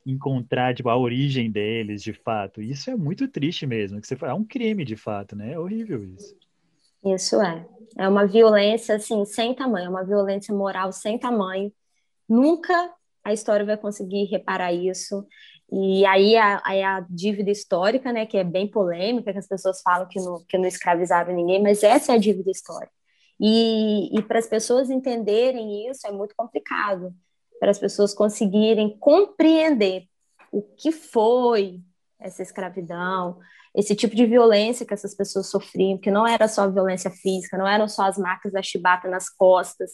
encontrar 0.05 0.73
tipo, 0.73 0.89
a 0.89 0.97
origem 0.97 1.51
deles, 1.51 2.01
de 2.01 2.13
fato. 2.13 2.61
Isso 2.61 2.89
é 2.89 2.95
muito 2.95 3.27
triste 3.27 3.65
mesmo, 3.65 3.99
que 3.99 4.07
você 4.07 4.17
é 4.21 4.33
um 4.33 4.45
crime 4.45 4.85
de 4.85 4.95
fato, 4.95 5.35
né? 5.35 5.53
É 5.53 5.59
horrível 5.59 6.03
isso. 6.03 6.35
Isso 7.05 7.41
é. 7.41 7.65
É 7.97 8.07
uma 8.07 8.25
violência 8.25 8.95
assim 8.95 9.25
sem 9.25 9.53
tamanho, 9.53 9.87
é 9.87 9.89
uma 9.89 10.03
violência 10.03 10.53
moral 10.53 10.91
sem 10.91 11.17
tamanho. 11.17 11.71
Nunca 12.27 12.93
a 13.23 13.33
história 13.33 13.65
vai 13.65 13.77
conseguir 13.77 14.25
reparar 14.25 14.71
isso. 14.71 15.27
E 15.69 16.05
aí 16.05 16.37
a, 16.37 16.61
a, 16.63 17.05
dívida 17.09 17.51
histórica, 17.51 18.13
né, 18.13 18.25
que 18.25 18.37
é 18.37 18.43
bem 18.43 18.67
polêmica, 18.67 19.33
que 19.33 19.39
as 19.39 19.47
pessoas 19.47 19.81
falam 19.81 20.07
que 20.07 20.19
não, 20.19 20.43
que 20.47 20.57
não 20.57 20.65
escravizaram 20.65 21.35
ninguém, 21.35 21.61
mas 21.61 21.83
essa 21.83 22.13
é 22.13 22.15
a 22.15 22.19
dívida 22.19 22.49
histórica. 22.49 22.96
E, 23.39 24.17
e 24.17 24.21
para 24.23 24.39
as 24.39 24.47
pessoas 24.47 24.89
entenderem 24.89 25.89
isso 25.89 26.07
é 26.07 26.11
muito 26.11 26.33
complicado, 26.35 27.13
para 27.59 27.71
as 27.71 27.79
pessoas 27.79 28.13
conseguirem 28.13 28.97
compreender 28.97 30.05
o 30.51 30.61
que 30.61 30.91
foi 30.91 31.81
essa 32.19 32.41
escravidão, 32.41 33.37
esse 33.75 33.95
tipo 33.95 34.15
de 34.15 34.25
violência 34.25 34.85
que 34.85 34.93
essas 34.93 35.15
pessoas 35.15 35.47
sofriam, 35.47 35.99
que 35.99 36.09
não 36.09 36.25
era 36.25 36.47
só 36.47 36.67
violência 36.69 37.11
física, 37.11 37.57
não 37.57 37.67
eram 37.67 37.87
só 37.87 38.03
as 38.03 38.17
marcas 38.17 38.51
da 38.51 38.61
chibata 38.61 39.07
nas 39.07 39.29
costas, 39.29 39.91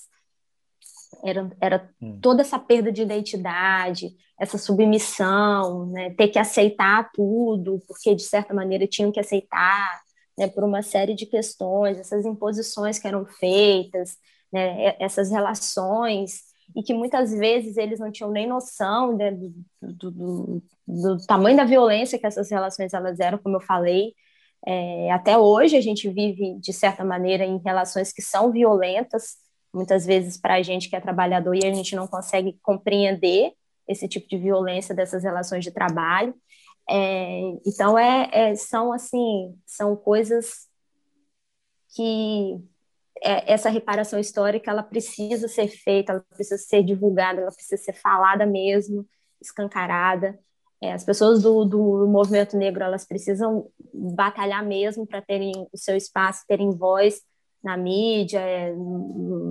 era, 1.24 1.50
era 1.60 1.90
hum. 2.02 2.20
toda 2.22 2.42
essa 2.42 2.58
perda 2.58 2.92
de 2.92 3.02
identidade, 3.02 4.16
essa 4.40 4.58
submissão, 4.58 5.88
né, 5.88 6.12
ter 6.12 6.30
que 6.30 6.40
aceitar 6.40 7.12
tudo, 7.14 7.80
porque 7.88 8.16
de 8.16 8.24
certa 8.24 8.54
maneira 8.54 8.88
tinham 8.88 9.12
que 9.12 9.20
aceitar, 9.20 10.02
né, 10.38 10.48
por 10.48 10.64
uma 10.64 10.82
série 10.82 11.14
de 11.14 11.26
questões, 11.26 12.00
essas 12.00 12.26
imposições 12.26 13.00
que 13.00 13.08
eram 13.08 13.26
feitas, 13.26 14.18
né, 14.52 14.96
essas 15.00 15.30
relações, 15.32 16.42
e 16.76 16.82
que 16.82 16.94
muitas 16.94 17.32
vezes 17.32 17.78
eles 17.78 18.00
não 18.00 18.12
tinham 18.12 18.32
nem 18.32 18.48
noção 18.48 19.16
né, 19.16 19.32
do, 19.32 19.54
do, 19.82 20.12
do, 20.12 20.64
do, 20.88 21.26
tamanho 21.26 21.58
da 21.58 21.66
violência 21.66 22.18
que 22.18 22.26
essas 22.26 22.50
relações 22.50 22.94
elas 22.94 23.20
eram, 23.20 23.38
como 23.38 23.58
eu 23.58 23.62
falei. 23.62 24.14
É, 24.66 25.12
até 25.12 25.38
hoje 25.38 25.76
a 25.76 25.82
gente 25.82 26.10
vive, 26.10 26.58
de 26.60 26.74
certa 26.74 27.04
maneira, 27.04 27.46
em 27.46 27.62
relações 27.64 28.12
que 28.12 28.22
são 28.22 28.52
violentas, 28.52 29.36
muitas 29.74 30.06
vezes 30.06 30.38
para 30.38 30.56
a 30.56 30.62
gente 30.62 30.90
que 30.90 30.96
é 30.96 31.02
trabalhador 31.02 31.56
e 31.56 31.66
a 31.66 31.74
gente 31.74 31.96
não 31.96 32.08
consegue 32.08 32.58
compreender 32.62 33.52
esse 33.88 34.08
tipo 34.08 34.28
de 34.30 34.38
violência 34.38 34.96
dessas 34.96 35.24
relações 35.24 35.64
de 35.64 35.72
trabalho. 35.72 36.34
É, 36.90 37.40
então 37.66 37.98
é, 37.98 38.30
é, 38.32 38.56
são 38.56 38.92
assim 38.92 39.58
são 39.66 39.96
coisas 39.96 40.68
que 41.96 42.60
é, 43.22 43.54
essa 43.54 43.70
reparação 43.70 44.20
histórica 44.20 44.70
ela 44.70 44.84
precisa 44.84 45.48
ser 45.48 45.68
feita, 45.70 46.12
ela 46.12 46.26
precisa 46.36 46.62
ser 46.62 46.84
divulgada, 46.84 47.42
ela 47.42 47.52
precisa 47.52 47.82
ser 47.82 47.94
falada 47.94 48.46
mesmo, 48.46 49.08
escancarada. 49.42 50.38
É, 50.82 50.92
as 50.92 51.06
pessoas 51.06 51.42
do, 51.42 51.64
do 51.64 52.08
movimento 52.08 52.58
negro 52.58 52.84
elas 52.84 53.06
precisam 53.06 53.70
batalhar 53.94 54.66
mesmo 54.66 55.08
para 55.08 55.22
terem 55.22 55.54
o 55.72 55.78
seu 55.78 55.96
espaço, 55.96 56.44
terem 56.48 56.72
voz 56.72 57.22
na 57.64 57.78
mídia, 57.78 58.40
é, 58.42 58.74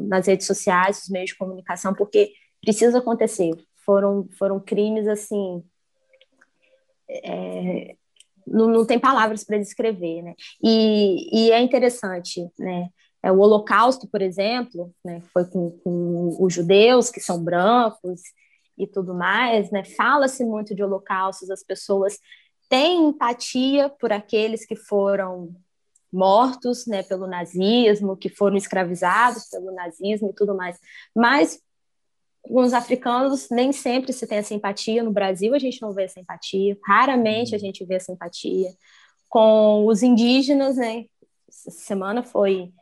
nas 0.06 0.26
redes 0.26 0.46
sociais, 0.46 0.98
nos 0.98 1.08
meios 1.08 1.30
de 1.30 1.38
comunicação, 1.38 1.94
porque 1.94 2.32
precisa 2.60 2.98
acontecer. 2.98 3.52
Foram 3.86 4.28
foram 4.38 4.60
crimes 4.60 5.08
assim 5.08 5.64
é, 7.08 7.94
não, 8.46 8.68
não, 8.68 8.86
tem 8.86 8.98
palavras 8.98 9.44
para 9.44 9.58
descrever, 9.58 10.22
né? 10.22 10.34
E, 10.62 11.46
e, 11.46 11.50
é 11.52 11.60
interessante, 11.60 12.48
né? 12.58 12.88
É, 13.22 13.30
o 13.30 13.38
Holocausto, 13.38 14.08
por 14.08 14.20
exemplo, 14.20 14.92
né, 15.04 15.22
foi 15.32 15.44
com, 15.44 15.70
com 15.84 16.36
os 16.40 16.52
judeus 16.52 17.08
que 17.08 17.20
são 17.20 17.42
brancos 17.42 18.20
e 18.76 18.86
tudo 18.86 19.14
mais, 19.14 19.70
né? 19.70 19.84
Fala-se 19.84 20.44
muito 20.44 20.74
de 20.74 20.82
holocaustos, 20.82 21.50
as 21.50 21.62
pessoas 21.62 22.18
têm 22.68 23.08
empatia 23.08 23.88
por 23.88 24.12
aqueles 24.12 24.66
que 24.66 24.74
foram 24.74 25.54
mortos, 26.12 26.86
né, 26.86 27.02
pelo 27.02 27.26
nazismo, 27.26 28.16
que 28.16 28.28
foram 28.28 28.56
escravizados 28.56 29.48
pelo 29.48 29.72
nazismo 29.72 30.30
e 30.30 30.34
tudo 30.34 30.54
mais. 30.54 30.78
Mas 31.14 31.58
com 32.42 32.62
os 32.62 32.74
africanos 32.74 33.48
nem 33.50 33.72
sempre 33.72 34.12
se 34.12 34.26
tem 34.26 34.38
a 34.38 34.42
simpatia. 34.42 35.02
No 35.02 35.12
Brasil 35.12 35.54
a 35.54 35.58
gente 35.58 35.80
não 35.80 35.92
vê 35.92 36.04
a 36.04 36.08
simpatia, 36.08 36.76
raramente 36.84 37.54
a 37.54 37.56
uhum. 37.56 37.60
gente 37.60 37.84
vê 37.84 37.96
a 37.96 38.00
simpatia. 38.00 38.70
Com 39.28 39.86
os 39.86 40.02
indígenas, 40.02 40.76
né? 40.76 41.06
Essa 41.48 41.70
semana 41.70 42.22
foi 42.22 42.72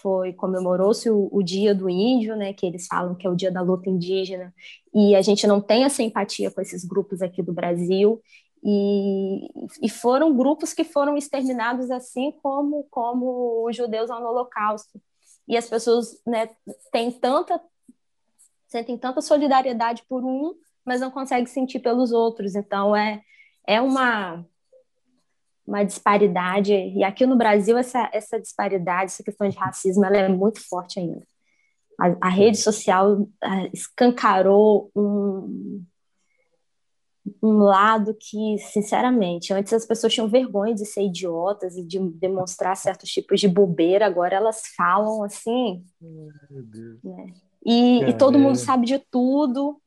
foi 0.00 0.32
comemorou-se 0.32 1.10
o, 1.10 1.28
o, 1.32 1.42
Dia 1.42 1.74
do 1.74 1.90
Índio, 1.90 2.36
né? 2.36 2.52
Que 2.52 2.64
eles 2.64 2.86
falam 2.86 3.16
que 3.16 3.26
é 3.26 3.30
o 3.30 3.34
Dia 3.34 3.50
da 3.50 3.60
Luta 3.60 3.90
Indígena, 3.90 4.54
e 4.94 5.16
a 5.16 5.20
gente 5.22 5.44
não 5.46 5.60
tem 5.60 5.84
a 5.84 5.90
simpatia 5.90 6.52
com 6.52 6.60
esses 6.60 6.84
grupos 6.84 7.20
aqui 7.20 7.42
do 7.42 7.52
Brasil. 7.52 8.22
E, 8.64 9.48
e 9.82 9.88
foram 9.88 10.36
grupos 10.36 10.72
que 10.72 10.84
foram 10.84 11.16
exterminados 11.16 11.90
assim 11.90 12.32
como 12.42 12.84
como 12.90 13.66
os 13.68 13.76
judeus 13.76 14.08
no 14.08 14.16
Holocausto. 14.16 15.00
E 15.48 15.56
as 15.56 15.68
pessoas 15.68 16.20
né, 16.26 16.48
têm 16.92 17.10
tanta 17.10 17.60
sentem 18.68 18.96
tanta 18.96 19.20
solidariedade 19.20 20.04
por 20.08 20.24
um, 20.24 20.54
mas 20.84 21.00
não 21.00 21.10
conseguem 21.10 21.46
sentir 21.46 21.80
pelos 21.80 22.12
outros. 22.12 22.54
Então 22.54 22.94
é 22.94 23.22
é 23.66 23.80
uma 23.80 24.44
uma 25.66 25.84
disparidade 25.84 26.72
e 26.72 27.04
aqui 27.04 27.26
no 27.26 27.36
Brasil 27.36 27.76
essa 27.76 28.08
essa 28.12 28.40
disparidade, 28.40 29.12
essa 29.12 29.24
questão 29.24 29.48
de 29.48 29.56
racismo, 29.56 30.04
ela 30.04 30.16
é 30.16 30.28
muito 30.28 30.60
forte 30.68 31.00
ainda. 31.00 31.26
A, 32.00 32.28
a 32.28 32.28
rede 32.28 32.58
social 32.58 33.28
escancarou 33.72 34.90
um 34.94 35.84
um 37.42 37.58
lado 37.58 38.16
que, 38.18 38.58
sinceramente, 38.58 39.52
antes 39.52 39.72
as 39.72 39.84
pessoas 39.84 40.12
tinham 40.14 40.28
vergonha 40.28 40.74
de 40.74 40.86
ser 40.86 41.02
idiotas 41.02 41.76
e 41.76 41.84
de 41.84 41.98
demonstrar 41.98 42.76
certos 42.76 43.10
tipos 43.10 43.40
de 43.40 43.48
bobeira, 43.48 44.06
agora 44.06 44.36
elas 44.36 44.62
falam 44.76 45.22
assim. 45.22 45.84
Né? 46.00 47.32
E, 47.70 48.02
e 48.04 48.16
todo 48.16 48.38
mundo 48.38 48.56
sabe 48.56 48.86
de 48.86 48.98
tudo. 48.98 49.78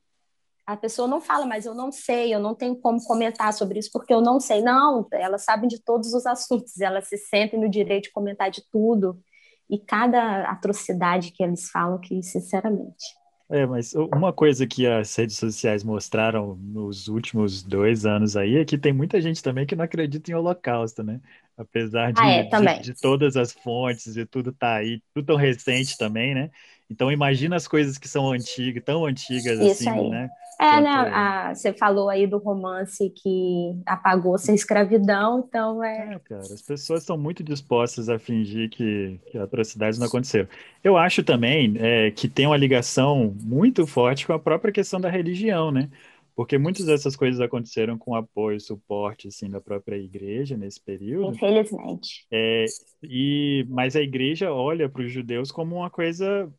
A 0.67 0.77
pessoa 0.77 1.07
não 1.07 1.19
fala, 1.19 1.47
mas 1.47 1.65
eu 1.65 1.73
não 1.73 1.91
sei, 1.91 2.31
eu 2.31 2.39
não 2.39 2.53
tenho 2.53 2.75
como 2.75 3.03
comentar 3.03 3.51
sobre 3.51 3.79
isso 3.79 3.89
porque 3.91 4.13
eu 4.13 4.21
não 4.21 4.39
sei. 4.39 4.61
Não, 4.61 5.07
elas 5.11 5.43
sabem 5.43 5.67
de 5.67 5.81
todos 5.81 6.13
os 6.13 6.27
assuntos, 6.27 6.79
elas 6.79 7.07
se 7.07 7.17
sentem 7.17 7.59
no 7.59 7.67
direito 7.67 8.03
de 8.03 8.11
comentar 8.11 8.51
de 8.51 8.61
tudo. 8.71 9.19
E 9.67 9.79
cada 9.79 10.43
atrocidade 10.43 11.31
que 11.31 11.41
eles 11.41 11.71
falam, 11.71 11.99
que 11.99 12.21
sinceramente. 12.21 13.19
É, 13.49 13.65
mas 13.65 13.93
uma 13.95 14.31
coisa 14.31 14.67
que 14.67 14.85
as 14.85 15.13
redes 15.15 15.37
sociais 15.37 15.83
mostraram 15.83 16.55
nos 16.55 17.07
últimos 17.07 17.63
dois 17.63 18.05
anos 18.05 18.37
aí 18.37 18.57
é 18.57 18.63
que 18.63 18.77
tem 18.77 18.93
muita 18.93 19.19
gente 19.19 19.41
também 19.41 19.65
que 19.65 19.75
não 19.75 19.83
acredita 19.83 20.31
em 20.31 20.35
holocausto, 20.35 21.03
né? 21.03 21.19
Apesar 21.57 22.13
de, 22.13 22.21
ah, 22.21 22.29
é, 22.29 22.43
de, 22.43 22.93
de, 22.93 23.01
todas 23.01 23.35
as 23.35 23.51
fontes 23.51 24.15
e 24.15 24.25
tudo 24.25 24.53
tá 24.53 24.75
aí, 24.75 25.01
tudo 25.13 25.25
tão 25.25 25.35
recente 25.35 25.97
também, 25.97 26.33
né? 26.33 26.51
Então 26.91 27.09
imagina 27.09 27.55
as 27.55 27.69
coisas 27.69 27.97
que 27.97 28.07
são 28.09 28.33
antigas, 28.33 28.83
tão 28.83 29.05
antigas 29.05 29.57
Isso 29.59 29.89
assim, 29.89 29.89
aí. 29.89 30.09
né? 30.09 30.29
É, 30.59 30.79
né? 30.81 30.89
A, 30.89 31.55
você 31.55 31.71
falou 31.73 32.09
aí 32.09 32.27
do 32.27 32.37
romance 32.37 33.09
que 33.09 33.73
apagou 33.85 34.37
sem 34.37 34.53
escravidão, 34.53 35.45
então 35.47 35.81
é... 35.83 36.15
é. 36.15 36.19
cara, 36.19 36.41
as 36.41 36.61
pessoas 36.61 37.01
estão 37.01 37.17
muito 37.17 37.43
dispostas 37.43 38.09
a 38.09 38.19
fingir 38.19 38.69
que, 38.69 39.19
que 39.31 39.37
atrocidades 39.37 39.97
não 39.97 40.05
aconteceram. 40.05 40.47
Eu 40.83 40.97
acho 40.97 41.23
também 41.23 41.73
é, 41.79 42.11
que 42.11 42.27
tem 42.27 42.45
uma 42.45 42.57
ligação 42.57 43.33
muito 43.41 43.87
forte 43.87 44.27
com 44.27 44.33
a 44.33 44.39
própria 44.39 44.73
questão 44.73 44.99
da 44.99 45.09
religião, 45.09 45.71
né? 45.71 45.89
Porque 46.35 46.57
muitas 46.57 46.85
dessas 46.85 47.15
coisas 47.15 47.41
aconteceram 47.41 47.97
com 47.97 48.15
apoio, 48.15 48.59
suporte, 48.59 49.27
assim, 49.27 49.49
da 49.49 49.59
própria 49.59 49.97
igreja 49.97 50.57
nesse 50.57 50.79
período. 50.79 51.35
Infelizmente. 51.35 52.25
É, 52.31 52.65
e, 53.03 53.65
mas 53.69 53.95
a 53.95 54.01
igreja 54.01 54.53
olha 54.53 54.87
para 54.87 55.01
os 55.01 55.11
judeus 55.11 55.51
como 55.51 55.75
uma 55.75 55.89
coisa 55.89 56.51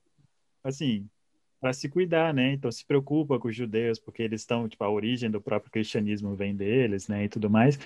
assim, 0.62 1.08
para 1.60 1.72
se 1.72 1.88
cuidar, 1.88 2.34
né? 2.34 2.52
Então 2.52 2.70
se 2.70 2.84
preocupa 2.84 3.38
com 3.38 3.48
os 3.48 3.56
judeus, 3.56 3.98
porque 3.98 4.22
eles 4.22 4.40
estão, 4.40 4.68
tipo, 4.68 4.82
a 4.82 4.90
origem 4.90 5.30
do 5.30 5.40
próprio 5.40 5.70
cristianismo 5.70 6.34
vem 6.34 6.54
deles, 6.56 7.08
né? 7.08 7.24
E 7.24 7.28
tudo 7.28 7.48
mais. 7.48 7.78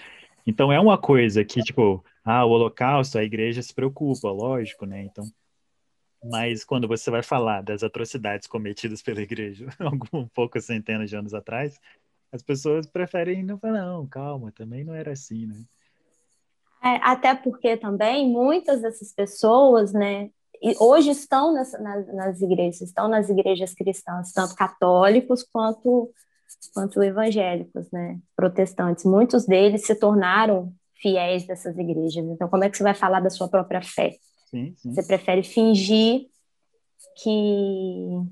Então 0.47 0.73
é 0.73 0.80
uma 0.80 0.97
coisa 0.97 1.45
que, 1.45 1.61
tipo, 1.62 2.04
ah, 2.25 2.45
o 2.45 2.50
holocausto, 2.50 3.18
a 3.18 3.25
igreja 3.25 3.62
se 3.62 3.75
preocupa, 3.75 4.30
lógico, 4.30 4.87
né? 4.87 5.02
Então, 5.04 5.26
mas 6.25 6.64
quando 6.64 6.88
você 6.88 7.11
vai 7.11 7.23
falar 7.23 7.62
das 7.62 7.83
atrocidades 7.83 8.47
cometidas 8.47 9.02
pela 9.02 9.21
igreja 9.21 9.66
algum 9.78 10.26
poucas 10.28 10.64
centenas 10.64 11.11
de 11.11 11.16
anos 11.16 11.35
atrás, 11.35 11.78
as 12.33 12.42
pessoas 12.42 12.87
preferem 12.87 13.42
não 13.42 13.59
falar, 13.59 13.85
não, 13.85 14.06
calma, 14.06 14.50
também 14.52 14.85
não 14.85 14.95
era 14.95 15.12
assim, 15.12 15.47
né? 15.47 15.64
É, 16.83 16.97
até 17.02 17.35
porque 17.35 17.76
também 17.76 18.30
muitas 18.30 18.83
dessas 18.83 19.12
pessoas, 19.12 19.92
né, 19.92 20.30
e 20.62 20.75
hoje 20.78 21.10
estão 21.10 21.52
nas, 21.52 21.72
nas, 21.72 22.14
nas, 22.14 22.40
igrejas, 22.40 22.80
estão 22.82 23.08
nas 23.08 23.28
igrejas 23.28 23.75
cristãs, 23.75 24.32
tanto 24.32 24.54
católicos 24.54 25.42
quanto, 25.42 26.10
quanto 26.75 27.02
evangélicos, 27.02 27.90
né, 27.90 28.18
protestantes. 28.34 29.04
Muitos 29.04 29.46
deles 29.46 29.86
se 29.86 29.94
tornaram 29.94 30.72
fiéis 31.00 31.46
dessas 31.46 31.76
igrejas. 31.78 32.25
Então, 32.25 32.48
como 32.48 32.64
é 32.64 32.70
que 32.70 32.76
você 32.76 32.82
vai 32.82 32.94
falar 32.94 33.20
da 33.20 33.30
sua 33.30 33.48
própria 33.48 33.82
fé? 33.82 34.16
Sim, 34.50 34.75
sim. 34.76 34.94
Você 34.94 35.02
prefere 35.02 35.42
fingir 35.42 36.26
que 37.22 38.26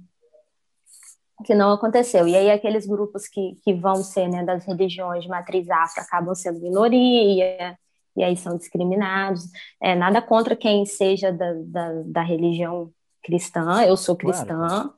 que 1.44 1.54
não 1.54 1.72
aconteceu. 1.72 2.26
E 2.26 2.36
aí 2.36 2.50
aqueles 2.50 2.86
grupos 2.86 3.26
que, 3.28 3.56
que 3.62 3.74
vão 3.74 3.96
ser 3.96 4.28
né, 4.28 4.44
das 4.44 4.64
religiões 4.64 5.24
de 5.24 5.28
matriz 5.28 5.68
afro 5.68 6.00
acabam 6.00 6.34
sendo 6.34 6.60
minoria, 6.60 7.76
e 8.16 8.22
aí 8.22 8.36
são 8.36 8.56
discriminados. 8.56 9.44
É, 9.80 9.94
nada 9.94 10.22
contra 10.22 10.56
quem 10.56 10.84
seja 10.86 11.32
da, 11.32 11.52
da, 11.64 12.02
da 12.06 12.22
religião 12.22 12.92
cristã, 13.22 13.82
eu 13.84 13.96
sou 13.96 14.14
cristã, 14.14 14.46
claro. 14.46 14.94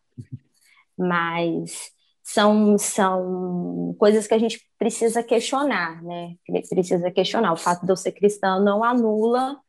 mas 0.98 1.92
são, 2.22 2.76
são 2.76 3.94
coisas 3.98 4.26
que 4.26 4.34
a 4.34 4.38
gente 4.38 4.60
precisa 4.76 5.22
questionar, 5.22 6.02
né? 6.02 6.34
Precisa 6.68 7.08
questionar. 7.10 7.52
O 7.52 7.56
fato 7.56 7.86
de 7.86 7.92
eu 7.92 7.96
ser 7.96 8.12
cristã 8.12 8.58
não 8.58 8.82
anula 8.82 9.60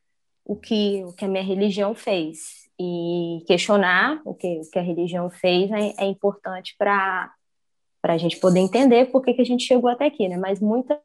o 0.44 0.56
que, 0.56 1.04
o 1.04 1.12
que 1.12 1.24
a 1.24 1.28
minha 1.28 1.42
religião 1.42 1.94
fez. 1.94 2.66
E 2.80 3.44
questionar 3.46 4.20
o 4.24 4.34
que, 4.34 4.60
o 4.60 4.70
que 4.70 4.78
a 4.78 4.82
religião 4.82 5.30
fez 5.30 5.70
é, 5.70 5.94
é 5.98 6.04
importante 6.06 6.74
para 6.76 7.32
a 8.02 8.18
gente 8.18 8.38
poder 8.38 8.60
entender 8.60 9.06
por 9.06 9.22
que, 9.22 9.34
que 9.34 9.42
a 9.42 9.44
gente 9.44 9.64
chegou 9.64 9.88
até 9.88 10.06
aqui, 10.06 10.28
né? 10.28 10.36
Mas 10.36 10.60
muita, 10.60 11.00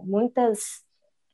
muitas 0.00 0.82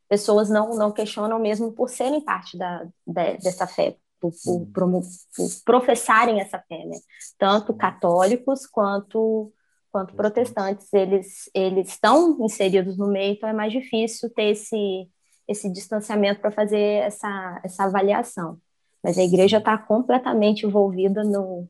pessoas 0.09 0.49
não, 0.49 0.75
não 0.77 0.91
questionam 0.91 1.39
mesmo 1.39 1.73
por 1.73 1.91
serem 1.91 2.21
parte 2.21 2.57
da, 2.57 2.87
da 3.07 3.33
dessa 3.35 3.67
fé, 3.67 3.97
por, 4.21 4.33
por, 4.43 4.67
por, 4.67 5.03
por, 5.37 5.49
professarem 5.65 6.41
essa 6.41 6.59
fé, 6.61 6.85
né? 6.85 6.97
Tanto 7.39 7.75
católicos 7.75 8.67
quanto 8.67 9.53
quanto 9.91 10.15
protestantes, 10.15 10.93
eles 10.93 11.51
eles 11.55 11.89
estão 11.89 12.39
inseridos 12.41 12.97
no 12.99 13.09
meio, 13.09 13.35
então 13.35 13.49
é 13.49 13.53
mais 13.53 13.73
difícil 13.73 14.31
ter 14.31 14.51
esse 14.51 15.09
esse 15.47 15.71
distanciamento 15.71 16.41
para 16.41 16.51
fazer 16.51 16.79
essa 16.79 17.61
essa 17.65 17.85
avaliação. 17.85 18.59
Mas 19.03 19.19
a 19.19 19.23
igreja 19.23 19.59
está 19.59 19.79
completamente 19.79 20.67
envolvida 20.67 21.23
no, 21.25 21.69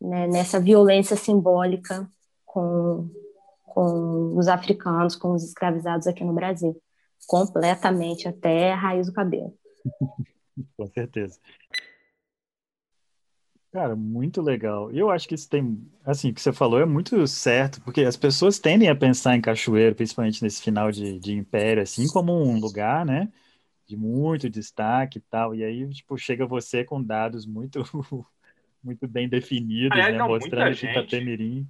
né, 0.00 0.26
nessa 0.26 0.58
violência 0.58 1.14
simbólica 1.14 2.08
com, 2.46 3.08
com 3.66 4.36
os 4.36 4.48
africanos, 4.48 5.14
com 5.14 5.32
os 5.32 5.44
escravizados 5.44 6.06
aqui 6.06 6.24
no 6.24 6.32
Brasil 6.32 6.80
completamente 7.26 8.28
até 8.28 8.72
a 8.72 8.76
raiz 8.76 9.06
do 9.06 9.12
cabelo. 9.12 9.54
Com 10.76 10.86
certeza. 10.88 11.38
Cara, 13.72 13.94
muito 13.94 14.42
legal. 14.42 14.92
E 14.92 14.98
eu 14.98 15.10
acho 15.10 15.28
que 15.28 15.34
isso 15.34 15.48
tem, 15.48 15.80
assim, 16.04 16.30
o 16.30 16.34
que 16.34 16.40
você 16.40 16.52
falou 16.52 16.80
é 16.80 16.84
muito 16.84 17.24
certo, 17.28 17.80
porque 17.82 18.00
as 18.02 18.16
pessoas 18.16 18.58
tendem 18.58 18.88
a 18.88 18.96
pensar 18.96 19.36
em 19.36 19.40
Cachoeiro, 19.40 19.94
principalmente 19.94 20.42
nesse 20.42 20.60
final 20.60 20.90
de, 20.90 21.20
de 21.20 21.32
Império, 21.34 21.80
assim, 21.80 22.08
como 22.08 22.32
um 22.32 22.58
lugar, 22.58 23.06
né, 23.06 23.30
de 23.86 23.96
muito 23.96 24.50
destaque 24.50 25.18
e 25.18 25.20
tal. 25.20 25.54
E 25.54 25.62
aí, 25.62 25.88
tipo, 25.90 26.18
chega 26.18 26.44
você 26.44 26.82
com 26.84 27.00
dados 27.00 27.46
muito, 27.46 27.80
muito 28.82 29.06
bem 29.06 29.28
definidos, 29.28 29.92
Aliás, 29.92 30.14
né, 30.14 30.18
não, 30.18 30.26
mostrando 30.26 30.76
que 30.76 30.86
Itapemirim. 30.86 31.68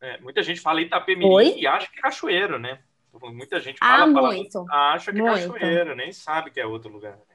É, 0.00 0.20
muita 0.20 0.42
gente 0.42 0.60
fala 0.60 0.80
Itapemirim 0.80 1.30
Oi? 1.30 1.60
e 1.60 1.66
acha 1.66 1.88
que 1.88 1.98
é 2.00 2.02
Cachoeiro, 2.02 2.58
né? 2.58 2.82
Muita 3.22 3.60
gente 3.60 3.78
fala, 3.78 4.04
ah, 4.04 4.06
muito. 4.06 4.64
acha 4.70 5.12
que 5.12 5.18
é 5.18 5.22
muito. 5.22 5.38
é 5.38 5.48
cachoeira, 5.48 5.94
nem 5.94 6.12
sabe 6.12 6.50
que 6.50 6.60
é 6.60 6.66
outro 6.66 6.92
lugar. 6.92 7.16
Né? 7.16 7.34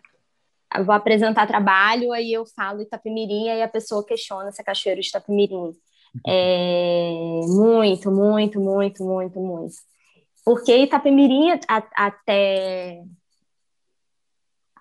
Eu 0.77 0.85
vou 0.85 0.93
apresentar 0.93 1.47
trabalho, 1.47 2.11
aí 2.11 2.31
eu 2.31 2.45
falo 2.45 2.81
Itapemirim, 2.81 3.49
aí 3.49 3.61
a 3.61 3.67
pessoa 3.67 4.05
questiona 4.05 4.51
se 4.51 4.61
é 4.61 4.63
cachoeiro 4.63 5.01
de 5.01 5.07
Itapemirim. 5.07 5.73
É, 6.27 7.11
muito, 7.47 8.11
muito, 8.11 8.59
muito, 8.59 9.03
muito, 9.03 9.39
muito. 9.39 9.75
Porque 10.45 10.75
Itapemirim 10.75 11.51
até 11.95 13.03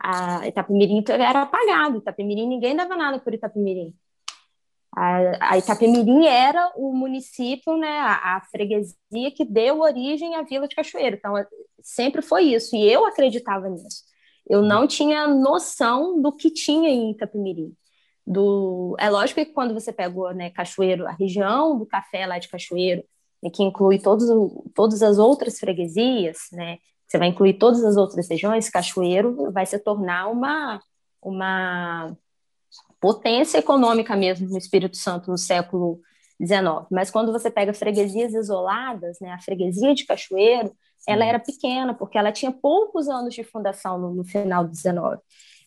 a 0.01 0.47
Itapemirim 0.47 1.05
era 1.09 1.43
apagado. 1.43 1.99
Itapemirim, 1.99 2.47
ninguém 2.47 2.77
dava 2.77 2.97
nada 2.97 3.19
por 3.19 3.35
Itapemirim. 3.35 3.95
A, 4.99 5.53
a 5.53 5.59
Itapemirim 5.59 6.27
era 6.27 6.73
o 6.77 6.93
município, 6.93 7.77
né, 7.77 8.01
a, 8.01 8.37
a, 8.37 8.41
freguesia 8.51 9.31
que 9.33 9.45
deu 9.45 9.79
origem 9.81 10.35
à 10.35 10.43
Vila 10.43 10.67
de 10.67 10.75
Cachoeiro. 10.75 11.15
Então, 11.17 11.35
sempre 11.81 12.21
foi 12.21 12.55
isso, 12.55 12.75
e 12.75 12.91
eu 12.91 13.07
acreditava 13.07 13.69
nisso. 13.69 14.03
Eu 14.49 14.61
não 14.61 14.89
tinha 14.89 15.29
noção 15.29 16.21
do 16.21 16.33
que 16.33 16.51
tinha 16.51 16.89
em 16.91 17.13
Itapemirim. 17.13 17.73
Do... 18.27 18.97
É 18.99 19.09
lógico 19.09 19.39
que 19.45 19.53
quando 19.53 19.73
você 19.73 19.93
pegou 19.93 20.35
né, 20.35 20.51
Cachoeiro, 20.51 21.07
a 21.07 21.13
região 21.13 21.79
do 21.79 21.87
café 21.87 22.27
lá 22.27 22.41
de 22.41 22.49
Cachoeiro, 22.49 23.05
né, 23.41 23.51
que 23.51 23.63
inclui 23.63 24.01
todos, 24.01 24.29
todas 24.75 25.01
as 25.01 25.17
outras 25.17 25.61
freguesias, 25.61 26.39
né, 26.53 26.79
você 27.07 27.19
vai 27.19 27.29
incluir 27.29 27.55
todas 27.55 27.85
as 27.85 27.97
outras 27.97 28.29
regiões, 28.29 28.69
Cachoeiro 28.69 29.53
vai 29.53 29.65
se 29.65 29.79
tornar 29.79 30.29
uma, 30.29 30.81
uma 31.23 32.17
potência 33.01 33.59
econômica 33.59 34.17
mesmo 34.17 34.49
no 34.49 34.59
Espírito 34.59 34.97
Santo 34.97 35.31
no 35.31 35.39
século 35.39 36.01
XIX. 36.43 36.87
Mas 36.91 37.11
quando 37.11 37.33
você 37.33 37.51
pega 37.51 37.73
freguesias 37.73 38.35
isoladas, 38.35 39.19
né, 39.21 39.33
a 39.33 39.41
freguesia 39.41 39.95
de 39.95 40.05
Cachoeiro, 40.05 40.73
ela 41.07 41.25
era 41.25 41.39
pequena, 41.39 41.95
porque 41.95 42.19
ela 42.19 42.33
tinha 42.33 42.53
poucos 42.53 43.09
anos 43.09 43.35
de 43.35 43.43
fundação 43.45 43.99
no, 43.99 44.15
no 44.15 44.25
final 44.25 44.67
do 44.67 44.75
XIX. 44.75 45.21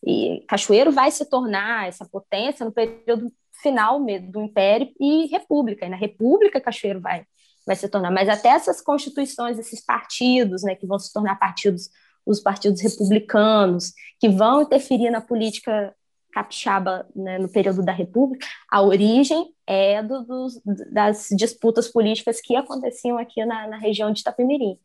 E 0.05 0.43
Cachoeiro 0.47 0.91
vai 0.91 1.11
se 1.11 1.25
tornar 1.25 1.87
essa 1.87 2.05
potência 2.05 2.65
no 2.65 2.71
período 2.71 3.31
final 3.61 3.99
do 3.99 4.41
Império 4.41 4.91
e 4.99 5.27
República. 5.27 5.85
E 5.85 5.89
na 5.89 5.95
República, 5.95 6.59
Cachoeiro 6.59 6.99
vai, 6.99 7.23
vai 7.65 7.75
se 7.75 7.87
tornar. 7.87 8.11
Mas 8.11 8.27
até 8.27 8.49
essas 8.49 8.81
constituições, 8.81 9.59
esses 9.59 9.83
partidos, 9.83 10.63
né, 10.63 10.75
que 10.75 10.87
vão 10.87 10.97
se 10.97 11.13
tornar 11.13 11.35
partidos, 11.35 11.89
os 12.25 12.39
partidos 12.39 12.81
republicanos, 12.81 13.93
que 14.19 14.27
vão 14.27 14.63
interferir 14.63 15.11
na 15.11 15.21
política 15.21 15.95
capixaba 16.31 17.07
né, 17.15 17.37
no 17.37 17.49
período 17.49 17.83
da 17.83 17.91
República, 17.91 18.47
a 18.69 18.81
origem 18.81 19.53
é 19.67 20.01
do, 20.01 20.23
dos, 20.23 20.61
das 20.91 21.27
disputas 21.31 21.87
políticas 21.87 22.41
que 22.41 22.55
aconteciam 22.55 23.17
aqui 23.17 23.43
na, 23.45 23.67
na 23.67 23.77
região 23.77 24.11
de 24.11 24.21
Itapemirim. 24.21 24.77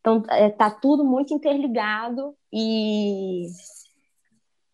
Então, 0.00 0.22
está 0.46 0.66
é, 0.66 0.78
tudo 0.80 1.04
muito 1.04 1.34
interligado 1.34 2.34
e, 2.52 3.46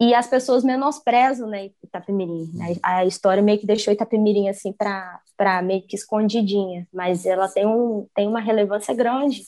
e 0.01 0.15
as 0.15 0.27
pessoas 0.27 0.63
menosprezam 0.63 1.49
né, 1.49 1.71
Itapemirim. 1.83 2.51
A 2.83 3.05
história 3.05 3.43
meio 3.43 3.59
que 3.59 3.67
deixou 3.67 3.93
Itapemirim 3.93 4.49
assim 4.49 4.73
para 4.73 5.63
meio 5.63 5.83
que 5.87 5.97
escondidinha, 5.97 6.87
mas 6.93 7.27
ela 7.27 7.49
tem, 7.49 7.67
um, 7.67 8.07
tem 8.15 8.29
uma 8.29 8.41
relevância 8.41 8.95
grande. 8.95 9.43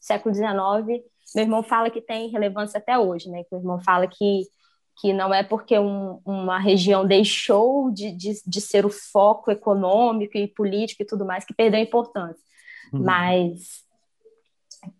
Século 0.00 0.34
XIX, 0.34 1.04
meu 1.34 1.44
irmão 1.44 1.62
fala 1.62 1.90
que 1.90 2.00
tem 2.00 2.30
relevância 2.30 2.78
até 2.78 2.98
hoje, 2.98 3.28
né? 3.28 3.44
Meu 3.50 3.60
irmão 3.60 3.80
fala 3.80 4.06
que, 4.06 4.42
que 5.00 5.12
não 5.12 5.32
é 5.32 5.42
porque 5.42 5.78
um, 5.78 6.20
uma 6.24 6.58
região 6.58 7.06
deixou 7.06 7.90
de, 7.90 8.10
de, 8.10 8.42
de, 8.44 8.60
ser 8.60 8.84
o 8.84 8.90
foco 8.90 9.50
econômico 9.50 10.36
e 10.36 10.48
político 10.48 11.02
e 11.02 11.06
tudo 11.06 11.24
mais 11.24 11.44
que 11.44 11.54
perdeu 11.54 11.78
a 11.78 11.82
importância. 11.82 12.42
Uhum. 12.92 13.04
Mas 13.04 13.84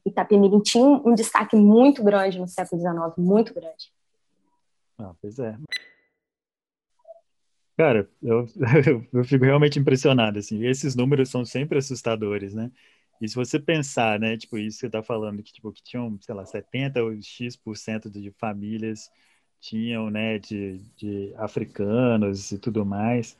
Itapemirim 0.06 0.60
tinha 0.60 0.84
um, 0.84 1.08
um 1.08 1.14
destaque 1.14 1.56
muito 1.56 2.02
grande 2.02 2.38
no 2.38 2.46
século 2.46 2.80
XIX, 2.80 3.18
muito 3.18 3.52
grande. 3.52 3.92
Ah, 4.98 5.14
pois 5.20 5.38
é. 5.38 5.56
Cara, 7.76 8.08
eu, 8.22 8.46
eu, 9.12 9.24
fico 9.24 9.44
realmente 9.44 9.78
impressionado, 9.78 10.38
assim, 10.38 10.64
esses 10.64 10.94
números 10.94 11.28
são 11.28 11.44
sempre 11.44 11.78
assustadores, 11.78 12.54
né? 12.54 12.70
E 13.20 13.28
se 13.28 13.34
você 13.34 13.58
pensar, 13.58 14.18
né, 14.20 14.36
tipo, 14.36 14.58
isso 14.58 14.78
que 14.78 14.86
você 14.86 14.90
tá 14.90 15.02
falando, 15.02 15.42
que, 15.42 15.52
tipo, 15.52 15.72
que 15.72 15.82
tinham, 15.82 16.16
sei 16.20 16.34
lá, 16.34 16.46
70 16.46 17.02
ou 17.02 17.12
X% 17.20 18.08
de 18.10 18.30
famílias 18.32 19.10
tinham, 19.60 20.10
né, 20.10 20.38
de, 20.38 20.78
de 20.96 21.32
africanos 21.36 22.52
e 22.52 22.58
tudo 22.58 22.84
mais, 22.84 23.36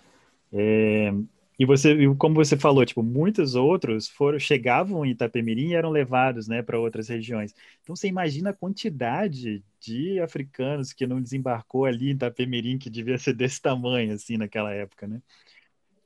é, 0.53 1.13
e 1.59 1.67
você, 1.67 1.97
como 2.17 2.37
você 2.37 2.57
falou, 2.57 2.87
tipo, 2.87 3.03
muitos 3.03 3.57
outros 3.57 4.09
foram 4.09 4.39
chegavam 4.39 5.05
em 5.05 5.11
Itapemirim 5.11 5.71
e 5.71 5.75
eram 5.75 5.91
levados, 5.91 6.47
né, 6.47 6.63
para 6.63 6.79
outras 6.79 7.09
regiões. 7.09 7.53
Então 7.83 7.97
você 7.97 8.07
imagina 8.07 8.51
a 8.51 8.55
quantidade 8.55 9.65
de 9.81 10.21
africanos 10.21 10.93
que 10.93 11.07
não 11.07 11.21
desembarcou 11.21 11.85
ali 11.85 12.11
em 12.11 12.15
Itapemirim 12.15 12.79
que 12.79 12.89
devia 12.89 13.19
ser 13.19 13.33
desse 13.35 13.61
tamanho 13.61 14.15
assim 14.15 14.37
naquela 14.37 14.73
época, 14.73 15.09
né? 15.09 15.21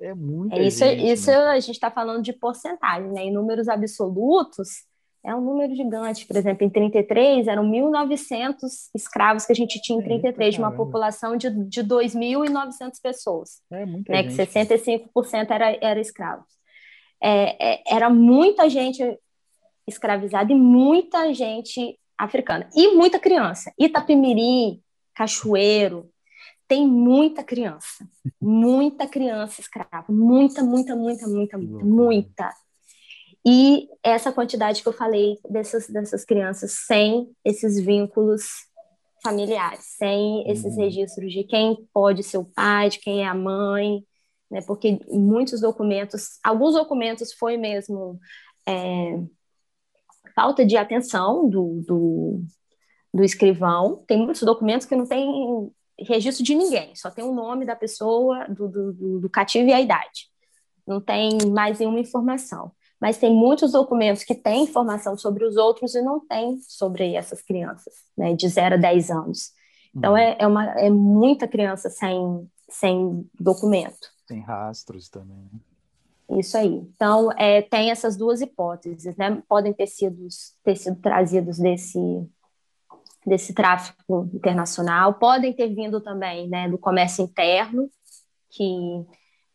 É 0.01 0.14
muito. 0.14 0.55
É 0.55 0.66
isso, 0.66 0.79
gente, 0.79 1.12
isso 1.12 1.31
né? 1.31 1.37
a 1.37 1.61
gente 1.61 1.75
está 1.75 1.90
falando 1.90 2.22
de 2.22 2.33
porcentagem, 2.33 3.12
né? 3.12 3.25
Em 3.25 3.33
números 3.33 3.68
absolutos, 3.68 4.87
é 5.24 5.35
um 5.35 5.40
número 5.40 5.74
gigante. 5.74 6.26
Por 6.26 6.37
exemplo, 6.37 6.66
em 6.66 6.70
33, 6.70 7.46
eram 7.46 7.64
1.900 7.70 8.56
escravos 8.94 9.46
que 9.46 9.52
a 9.52 9.54
gente 9.54 9.80
tinha 9.80 9.98
em 9.98 10.02
33, 10.02 10.54
é, 10.54 10.56
de 10.56 10.62
uma 10.62 10.72
população 10.72 11.37
de, 11.37 11.48
de 11.68 11.82
2.900 11.82 12.92
pessoas. 13.02 13.62
É 13.70 13.87
muita 13.87 14.12
né, 14.12 14.22
gente. 14.22 14.37
Que 14.37 14.42
65% 14.42 15.50
era, 15.50 15.78
era 15.80 16.00
escravos. 16.00 16.46
É, 17.22 17.74
é, 17.74 17.82
era 17.87 18.11
muita 18.11 18.68
gente 18.68 19.02
escravizada 19.87 20.52
e 20.52 20.56
muita 20.56 21.32
gente 21.32 21.98
africana. 22.18 22.68
E 22.74 22.94
muita 22.94 23.18
criança. 23.18 23.72
Itapemirim, 23.78 24.80
Cachoeiro, 25.14 26.11
tem 26.66 26.87
muita 26.87 27.44
criança. 27.44 28.08
Muita 28.40 29.06
criança 29.06 29.61
escrava. 29.61 30.06
Muita, 30.08 30.64
muita, 30.64 30.96
muita, 30.96 31.28
muita, 31.28 31.58
muita, 31.58 31.85
muita. 31.85 32.52
E 33.44 33.88
essa 34.02 34.33
quantidade 34.33 34.83
que 34.83 34.88
eu 34.88 34.92
falei 34.92 35.37
dessas, 35.48 35.88
dessas 35.88 36.24
crianças 36.24 36.72
sem 36.87 37.28
esses 37.44 37.78
vínculos 37.81 38.44
familiares, 39.22 39.85
sem 39.98 40.48
esses 40.48 40.76
uhum. 40.76 40.83
registros 40.85 41.33
de 41.33 41.44
quem 41.44 41.88
pode 41.92 42.22
ser 42.22 42.38
o 42.38 42.44
pai, 42.44 42.88
de 42.88 43.00
quem 43.00 43.22
é 43.22 43.26
a 43.26 43.35
mãe, 43.35 44.05
né? 44.50 44.61
Porque 44.62 45.00
muitos 45.09 45.61
documentos, 45.61 46.38
alguns 46.42 46.74
documentos 46.74 47.33
foi 47.33 47.57
mesmo 47.57 48.20
é, 48.66 49.18
falta 50.37 50.64
de 50.64 50.76
atenção 50.76 51.48
do, 51.48 51.83
do, 51.85 52.44
do 53.12 53.24
escrivão. 53.24 54.05
Tem 54.07 54.18
muitos 54.18 54.42
documentos 54.42 54.87
que 54.87 54.94
não 54.94 55.07
tem 55.07 55.70
registro 55.98 56.44
de 56.44 56.55
ninguém, 56.55 56.94
só 56.94 57.11
tem 57.11 57.24
o 57.24 57.35
nome 57.35 57.64
da 57.64 57.74
pessoa, 57.74 58.46
do, 58.48 58.68
do, 58.68 59.20
do 59.20 59.31
cativo 59.31 59.68
e 59.68 59.72
a 59.72 59.81
idade. 59.81 60.31
Não 60.87 61.00
tem 61.00 61.38
mais 61.52 61.81
nenhuma 61.81 62.00
informação 62.00 62.72
mas 63.02 63.18
tem 63.18 63.34
muitos 63.34 63.72
documentos 63.72 64.22
que 64.22 64.32
têm 64.32 64.62
informação 64.62 65.18
sobre 65.18 65.44
os 65.44 65.56
outros 65.56 65.92
e 65.96 66.00
não 66.00 66.20
tem 66.20 66.60
sobre 66.60 67.16
essas 67.16 67.42
crianças, 67.42 67.92
né, 68.16 68.32
de 68.32 68.48
0 68.48 68.76
a 68.76 68.78
10 68.78 69.10
anos. 69.10 69.50
Então, 69.92 70.12
uhum. 70.12 70.18
é, 70.18 70.36
é, 70.38 70.46
uma, 70.46 70.64
é 70.78 70.88
muita 70.88 71.48
criança 71.48 71.90
sem, 71.90 72.48
sem 72.70 73.28
documento. 73.40 74.06
Sem 74.28 74.38
rastros 74.38 75.08
também. 75.08 75.50
Né? 75.52 76.38
Isso 76.38 76.56
aí. 76.56 76.68
Então, 76.94 77.32
é, 77.32 77.60
tem 77.62 77.90
essas 77.90 78.16
duas 78.16 78.40
hipóteses, 78.40 79.16
né? 79.16 79.42
Podem 79.48 79.72
ter 79.72 79.88
sido, 79.88 80.28
ter 80.62 80.76
sido 80.76 81.00
trazidos 81.00 81.58
desse, 81.58 81.98
desse 83.26 83.52
tráfico 83.52 84.30
internacional, 84.32 85.14
podem 85.14 85.52
ter 85.52 85.74
vindo 85.74 86.00
também 86.00 86.48
né, 86.48 86.70
do 86.70 86.78
comércio 86.78 87.24
interno, 87.24 87.90
que 88.48 89.04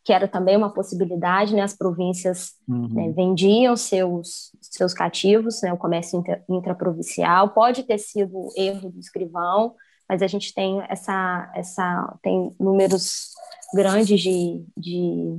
que 0.08 0.12
era 0.14 0.26
também 0.26 0.56
uma 0.56 0.72
possibilidade, 0.72 1.54
né? 1.54 1.60
As 1.60 1.76
províncias 1.76 2.54
uhum. 2.66 2.88
né, 2.88 3.12
vendiam 3.12 3.76
seus, 3.76 4.50
seus 4.58 4.94
cativos, 4.94 5.60
né? 5.60 5.70
O 5.70 5.76
comércio 5.76 6.24
intraprovincial 6.48 7.50
pode 7.50 7.82
ter 7.82 7.98
sido 7.98 8.48
erro 8.56 8.90
do 8.90 8.98
escrivão, 8.98 9.74
mas 10.08 10.22
a 10.22 10.26
gente 10.26 10.54
tem 10.54 10.82
essa, 10.88 11.52
essa 11.54 12.18
tem 12.22 12.56
números 12.58 13.32
grandes 13.74 14.18
de, 14.18 14.64
de 14.74 15.38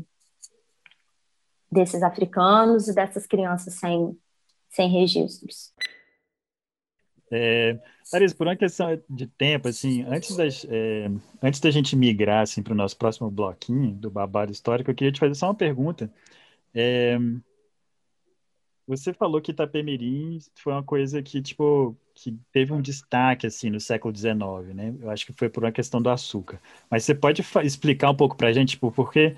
desses 1.71 2.03
africanos 2.03 2.87
e 2.87 2.93
dessas 2.93 3.25
crianças 3.25 3.73
sem, 3.73 4.15
sem 4.69 4.87
registros. 4.87 5.73
É, 7.31 7.77
por 8.37 8.47
uma 8.47 8.55
questão 8.55 8.99
de 9.09 9.27
tempo, 9.27 9.67
assim, 9.67 10.03
antes, 10.03 10.35
das, 10.35 10.65
é, 10.69 11.09
antes 11.41 11.59
da 11.59 11.69
gente 11.69 11.95
migrar 11.95 12.41
assim, 12.41 12.63
para 12.63 12.73
o 12.73 12.75
nosso 12.75 12.97
próximo 12.97 13.29
bloquinho 13.29 13.91
do 13.91 14.09
babado 14.09 14.51
histórico, 14.51 14.89
eu 14.89 14.95
queria 14.95 15.11
te 15.11 15.19
fazer 15.19 15.35
só 15.35 15.47
uma 15.47 15.55
pergunta. 15.55 16.11
É, 16.73 17.17
você 18.89 19.13
falou 19.13 19.39
que 19.39 19.51
Itapemirim 19.51 20.39
foi 20.55 20.73
uma 20.73 20.83
coisa 20.83 21.21
que, 21.21 21.39
tipo, 21.43 21.95
que 22.15 22.35
teve 22.51 22.73
um 22.73 22.81
destaque, 22.81 23.45
assim, 23.45 23.69
no 23.69 23.79
século 23.79 24.15
XIX, 24.15 24.73
né? 24.73 24.95
Eu 24.99 25.11
acho 25.11 25.27
que 25.27 25.31
foi 25.33 25.47
por 25.47 25.63
uma 25.63 25.71
questão 25.71 26.01
do 26.01 26.09
açúcar. 26.09 26.59
Mas 26.89 27.03
você 27.03 27.13
pode 27.13 27.43
explicar 27.63 28.09
um 28.09 28.15
pouco 28.15 28.35
para 28.35 28.47
a 28.47 28.51
gente, 28.51 28.69
tipo, 28.69 28.91
por 28.91 29.11
que 29.11 29.35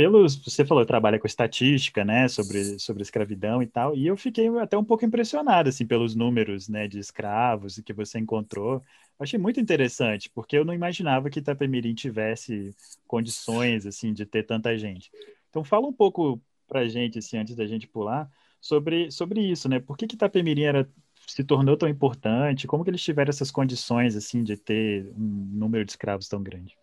pelos, 0.00 0.36
você 0.36 0.64
falou, 0.64 0.86
trabalha 0.86 1.18
com 1.18 1.26
estatística, 1.26 2.02
né, 2.06 2.26
sobre, 2.26 2.78
sobre 2.78 3.02
escravidão 3.02 3.62
e 3.62 3.66
tal, 3.66 3.94
e 3.94 4.06
eu 4.06 4.16
fiquei 4.16 4.48
até 4.58 4.74
um 4.78 4.84
pouco 4.84 5.04
impressionado, 5.04 5.68
assim, 5.68 5.86
pelos 5.86 6.14
números, 6.14 6.70
né, 6.70 6.88
de 6.88 6.98
escravos 6.98 7.78
que 7.84 7.92
você 7.92 8.18
encontrou. 8.18 8.76
Eu 8.76 8.82
achei 9.24 9.38
muito 9.38 9.60
interessante, 9.60 10.30
porque 10.30 10.56
eu 10.56 10.64
não 10.64 10.72
imaginava 10.72 11.28
que 11.28 11.38
Itapemirim 11.38 11.92
tivesse 11.92 12.74
condições, 13.06 13.84
assim, 13.84 14.14
de 14.14 14.24
ter 14.24 14.44
tanta 14.44 14.74
gente. 14.78 15.10
Então, 15.50 15.62
fala 15.62 15.86
um 15.86 15.92
pouco 15.92 16.40
pra 16.66 16.88
gente, 16.88 17.18
assim, 17.18 17.36
antes 17.36 17.54
da 17.54 17.66
gente 17.66 17.86
pular, 17.86 18.26
sobre, 18.58 19.10
sobre 19.10 19.42
isso, 19.42 19.68
né, 19.68 19.80
por 19.80 19.98
que 19.98 20.06
que 20.06 20.14
Itapemirim 20.14 20.62
era, 20.62 20.88
se 21.26 21.44
tornou 21.44 21.76
tão 21.76 21.90
importante, 21.90 22.66
como 22.66 22.84
que 22.84 22.88
eles 22.88 23.02
tiveram 23.02 23.28
essas 23.28 23.50
condições, 23.50 24.16
assim, 24.16 24.42
de 24.42 24.56
ter 24.56 25.12
um 25.14 25.50
número 25.52 25.84
de 25.84 25.92
escravos 25.92 26.26
tão 26.26 26.42
grande? 26.42 26.79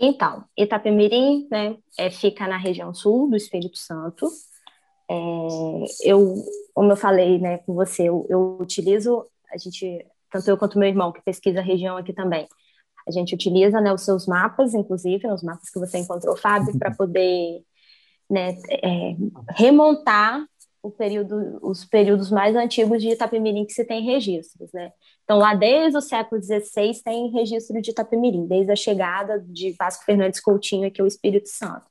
Então, 0.00 0.44
Itapemirim 0.56 1.46
né, 1.50 1.76
é, 1.98 2.10
fica 2.10 2.48
na 2.48 2.56
região 2.56 2.94
sul 2.94 3.28
do 3.28 3.36
Espírito 3.36 3.76
Santo. 3.76 4.26
É, 5.10 5.14
eu, 6.04 6.36
como 6.72 6.90
eu 6.90 6.96
falei 6.96 7.38
né, 7.38 7.58
com 7.58 7.74
você, 7.74 8.08
eu, 8.08 8.26
eu, 8.30 8.56
utilizo, 8.58 9.26
a 9.52 9.58
gente, 9.58 10.06
tanto 10.30 10.48
eu 10.48 10.56
quanto 10.56 10.78
meu 10.78 10.88
irmão, 10.88 11.12
que 11.12 11.20
pesquisa 11.20 11.60
a 11.60 11.62
região 11.62 11.98
aqui 11.98 12.14
também, 12.14 12.48
a 13.06 13.10
gente 13.10 13.34
utiliza 13.34 13.78
né, 13.80 13.92
os 13.92 14.02
seus 14.02 14.26
mapas, 14.26 14.72
inclusive, 14.72 15.26
né, 15.26 15.34
os 15.34 15.42
mapas 15.42 15.68
que 15.68 15.78
você 15.78 15.98
encontrou, 15.98 16.34
Fábio, 16.34 16.78
para 16.78 16.94
poder 16.94 17.62
né, 18.30 18.56
é, 18.70 19.16
remontar 19.50 20.46
período, 20.88 21.58
os 21.60 21.84
períodos 21.84 22.30
mais 22.30 22.54
antigos 22.54 23.02
de 23.02 23.10
Itapemirim 23.10 23.66
que 23.66 23.72
se 23.72 23.84
tem 23.84 24.04
registros, 24.04 24.72
né? 24.72 24.92
Então, 25.24 25.36
lá 25.36 25.52
desde 25.52 25.98
o 25.98 26.00
século 26.00 26.40
XVI 26.40 27.02
tem 27.04 27.30
registro 27.32 27.82
de 27.82 27.90
Itapemirim, 27.90 28.46
desde 28.46 28.70
a 28.70 28.76
chegada 28.76 29.40
de 29.40 29.74
Vasco 29.76 30.04
Fernandes 30.04 30.40
Coutinho 30.40 30.86
aqui 30.86 31.00
ao 31.00 31.06
Espírito 31.06 31.48
Santo. 31.48 31.84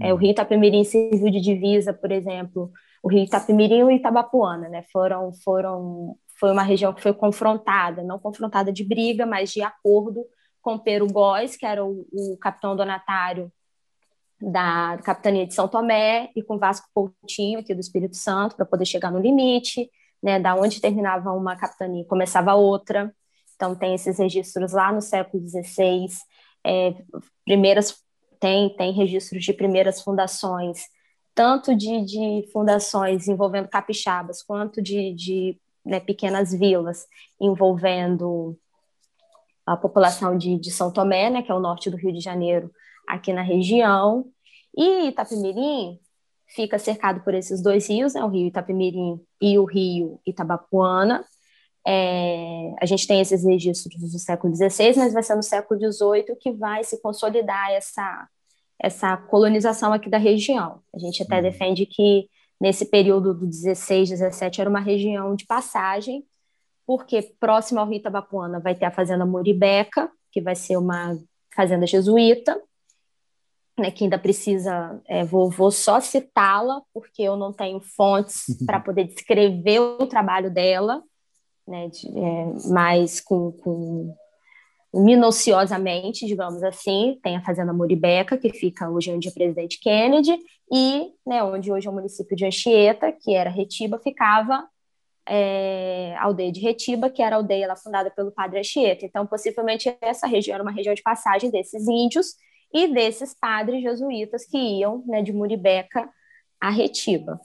É, 0.00 0.12
o 0.12 0.16
uhum. 0.16 0.20
rio 0.20 0.30
Itapemirim 0.30 0.84
serviu 0.84 1.30
de 1.30 1.40
divisa, 1.40 1.92
por 1.92 2.12
exemplo, 2.12 2.70
o 3.02 3.08
rio 3.08 3.24
Itapemirim 3.24 3.78
e 3.78 3.84
o 3.84 3.90
Itabapuana, 3.90 4.68
né? 4.68 4.84
Foram, 4.92 5.32
foram, 5.42 6.16
foi 6.38 6.52
uma 6.52 6.62
região 6.62 6.92
que 6.92 7.02
foi 7.02 7.14
confrontada, 7.14 8.02
não 8.02 8.18
confrontada 8.18 8.72
de 8.72 8.84
briga, 8.84 9.24
mas 9.24 9.50
de 9.50 9.62
acordo 9.62 10.24
com 10.60 10.78
Pero 10.78 11.06
Góes, 11.06 11.56
que 11.56 11.64
era 11.64 11.84
o, 11.84 12.06
o 12.12 12.36
capitão 12.38 12.76
donatário 12.76 13.50
da 14.40 14.98
capitania 15.02 15.46
de 15.46 15.54
São 15.54 15.66
Tomé 15.66 16.30
e 16.36 16.42
com 16.42 16.58
Vasco 16.58 16.88
Coutinho 16.92 17.60
aqui 17.60 17.74
do 17.74 17.80
Espírito 17.80 18.16
Santo 18.16 18.56
para 18.56 18.66
poder 18.66 18.84
chegar 18.84 19.10
no 19.10 19.18
limite, 19.18 19.90
né, 20.22 20.38
da 20.38 20.54
onde 20.54 20.80
terminava 20.80 21.32
uma 21.32 21.56
capitania 21.56 22.04
começava 22.04 22.54
outra. 22.54 23.14
Então 23.54 23.74
tem 23.74 23.94
esses 23.94 24.18
registros 24.18 24.72
lá 24.72 24.92
no 24.92 25.00
século 25.00 25.42
XVI, 25.42 26.06
é, 26.64 26.94
primeiras 27.44 27.96
tem 28.38 28.74
tem 28.76 28.92
registros 28.92 29.42
de 29.42 29.52
primeiras 29.54 30.02
fundações, 30.02 30.84
tanto 31.34 31.74
de, 31.74 32.04
de 32.04 32.48
fundações 32.52 33.28
envolvendo 33.28 33.68
capixabas 33.68 34.42
quanto 34.42 34.82
de, 34.82 35.14
de 35.14 35.58
né, 35.84 36.00
pequenas 36.00 36.52
vilas 36.52 37.06
envolvendo 37.40 38.58
a 39.64 39.76
população 39.76 40.36
de, 40.36 40.58
de 40.58 40.70
São 40.70 40.92
Tomé, 40.92 41.30
né, 41.30 41.42
que 41.42 41.50
é 41.50 41.54
o 41.54 41.60
norte 41.60 41.90
do 41.90 41.96
Rio 41.96 42.12
de 42.12 42.20
Janeiro, 42.20 42.70
aqui 43.06 43.32
na 43.32 43.42
região. 43.42 44.26
E 44.76 45.08
Itapemirim 45.08 45.98
fica 46.48 46.78
cercado 46.78 47.20
por 47.22 47.34
esses 47.34 47.62
dois 47.62 47.88
rios, 47.88 48.14
né, 48.14 48.22
o 48.22 48.28
rio 48.28 48.46
Itapemirim 48.46 49.20
e 49.40 49.58
o 49.58 49.64
rio 49.64 50.20
Itabapuana. 50.26 51.24
É, 51.86 52.74
a 52.80 52.86
gente 52.86 53.06
tem 53.06 53.20
esses 53.20 53.44
registros 53.44 54.12
do 54.12 54.18
século 54.18 54.54
XVI, 54.54 54.96
mas 54.96 55.12
vai 55.12 55.22
ser 55.22 55.36
no 55.36 55.42
século 55.42 55.78
XVIII 55.78 56.36
que 56.40 56.52
vai 56.52 56.82
se 56.82 57.00
consolidar 57.00 57.70
essa, 57.70 58.28
essa 58.80 59.16
colonização 59.16 59.92
aqui 59.92 60.10
da 60.10 60.18
região. 60.18 60.80
A 60.94 60.98
gente 60.98 61.22
até 61.22 61.36
uhum. 61.36 61.42
defende 61.42 61.86
que 61.86 62.28
nesse 62.60 62.86
período 62.86 63.32
do 63.34 63.46
16, 63.46 64.10
17 64.10 64.60
era 64.60 64.70
uma 64.70 64.80
região 64.80 65.36
de 65.36 65.46
passagem, 65.46 66.24
porque 66.86 67.34
próximo 67.38 67.80
ao 67.80 67.86
Rio 67.86 67.98
Itabapuana 67.98 68.60
vai 68.60 68.74
ter 68.74 68.86
a 68.86 68.90
fazenda 68.90 69.26
Muribeca, 69.26 70.10
que 70.32 70.40
vai 70.40 70.54
ser 70.54 70.76
uma 70.76 71.16
fazenda 71.54 71.86
jesuíta, 71.86 72.60
né, 73.78 73.90
que 73.90 74.04
ainda 74.04 74.18
precisa, 74.18 75.00
é, 75.06 75.24
vou, 75.24 75.50
vou 75.50 75.70
só 75.70 76.00
citá-la, 76.00 76.80
porque 76.94 77.22
eu 77.22 77.36
não 77.36 77.52
tenho 77.52 77.80
fontes 77.80 78.48
uhum. 78.48 78.66
para 78.66 78.80
poder 78.80 79.04
descrever 79.04 79.80
o 79.80 80.06
trabalho 80.06 80.50
dela, 80.50 81.02
né, 81.68 81.88
de, 81.88 82.08
é, 82.08 82.52
mas 82.70 83.20
com, 83.20 83.52
com 83.52 84.14
minuciosamente, 84.94 86.26
digamos 86.26 86.62
assim, 86.62 87.18
tem 87.22 87.36
a 87.36 87.44
Fazenda 87.44 87.72
Muribeca, 87.72 88.38
que 88.38 88.50
fica 88.50 88.88
hoje 88.88 89.12
onde 89.12 89.28
é 89.28 89.30
Presidente 89.30 89.78
Kennedy, 89.78 90.38
e 90.72 91.12
né, 91.26 91.44
onde 91.44 91.70
hoje 91.70 91.86
é 91.86 91.90
o 91.90 91.94
município 91.94 92.34
de 92.34 92.46
Anchieta, 92.46 93.12
que 93.12 93.34
era 93.34 93.50
Retiba, 93.50 93.98
ficava 93.98 94.66
é, 95.28 96.14
a 96.16 96.24
aldeia 96.24 96.50
de 96.50 96.60
Retiba, 96.60 97.10
que 97.10 97.22
era 97.22 97.36
a 97.36 97.38
aldeia 97.38 97.76
fundada 97.76 98.10
pelo 98.10 98.32
padre 98.32 98.60
Anchieta. 98.60 99.04
Então, 99.04 99.26
possivelmente, 99.26 99.94
essa 100.00 100.26
região 100.26 100.54
era 100.54 100.62
uma 100.62 100.72
região 100.72 100.94
de 100.94 101.02
passagem 101.02 101.50
desses 101.50 101.86
índios 101.86 102.34
e 102.72 102.88
desses 102.88 103.34
padres 103.34 103.82
jesuítas 103.82 104.44
que 104.44 104.58
iam 104.58 105.02
né, 105.06 105.22
de 105.22 105.32
Muribeca 105.32 106.08
a 106.60 106.70
Retiba. 106.70 107.40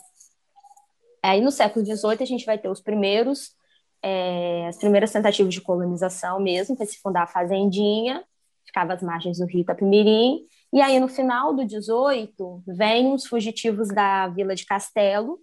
Aí, 1.23 1.39
no 1.39 1.51
século 1.51 1.86
XVIII, 1.86 2.17
a 2.21 2.25
gente 2.25 2.45
vai 2.45 2.57
ter 2.57 2.69
os 2.69 2.81
primeiros 2.81 3.55
é, 4.03 4.67
as 4.67 4.77
primeiras 4.77 5.12
tentativas 5.12 5.53
de 5.53 5.62
colonização 5.62 6.39
mesmo, 6.39 6.75
para 6.75 6.86
se 6.86 6.99
fundar 6.99 7.23
a 7.23 7.27
fazendinha, 7.27 8.23
ficava 8.65 8.93
às 8.93 9.03
margens 9.03 9.38
do 9.38 9.45
rio 9.45 9.62
Itapemirim, 9.62 10.45
e 10.73 10.81
aí 10.81 10.99
no 10.99 11.07
final 11.07 11.53
do 11.53 11.65
18 11.65 12.63
vem 12.65 13.13
os 13.13 13.27
fugitivos 13.27 13.89
da 13.89 14.27
Vila 14.29 14.55
de 14.55 14.65
Castelo, 14.65 15.39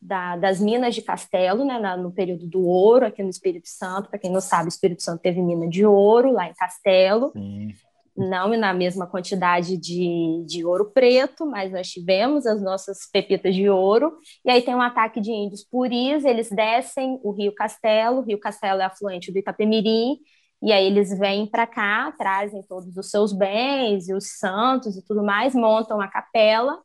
da, 0.00 0.36
das 0.36 0.60
minas 0.60 0.94
de 0.94 1.02
Castelo, 1.02 1.62
né, 1.62 1.78
na, 1.78 1.94
no 1.94 2.10
período 2.10 2.46
do 2.46 2.66
ouro 2.66 3.04
aqui 3.04 3.22
no 3.22 3.28
Espírito 3.28 3.68
Santo, 3.68 4.08
para 4.08 4.18
quem 4.18 4.30
não 4.30 4.40
sabe, 4.40 4.66
o 4.66 4.68
Espírito 4.68 5.02
Santo 5.02 5.20
teve 5.20 5.42
mina 5.42 5.68
de 5.68 5.84
ouro 5.84 6.32
lá 6.32 6.48
em 6.48 6.54
Castelo, 6.54 7.32
Sim 7.32 7.74
não 8.16 8.48
na 8.56 8.72
mesma 8.74 9.06
quantidade 9.06 9.76
de, 9.76 10.44
de 10.46 10.64
ouro 10.64 10.90
preto, 10.92 11.46
mas 11.46 11.72
nós 11.72 11.88
tivemos 11.88 12.46
as 12.46 12.60
nossas 12.62 13.08
pepitas 13.10 13.54
de 13.54 13.68
ouro. 13.68 14.16
E 14.44 14.50
aí 14.50 14.62
tem 14.62 14.74
um 14.74 14.82
ataque 14.82 15.20
de 15.20 15.30
índios 15.30 15.64
puris, 15.64 16.24
eles 16.24 16.50
descem 16.50 17.18
o 17.22 17.32
Rio 17.32 17.54
Castelo, 17.54 18.18
o 18.18 18.24
Rio 18.24 18.38
Castelo 18.38 18.80
é 18.80 18.84
afluente 18.84 19.32
do 19.32 19.38
Itapemirim, 19.38 20.18
e 20.62 20.72
aí 20.72 20.84
eles 20.86 21.16
vêm 21.18 21.46
para 21.46 21.66
cá, 21.66 22.12
trazem 22.18 22.62
todos 22.62 22.94
os 22.96 23.10
seus 23.10 23.32
bens 23.32 24.08
e 24.08 24.14
os 24.14 24.38
santos 24.38 24.96
e 24.96 25.04
tudo 25.04 25.22
mais, 25.22 25.54
montam 25.54 26.00
a 26.00 26.08
capela, 26.08 26.78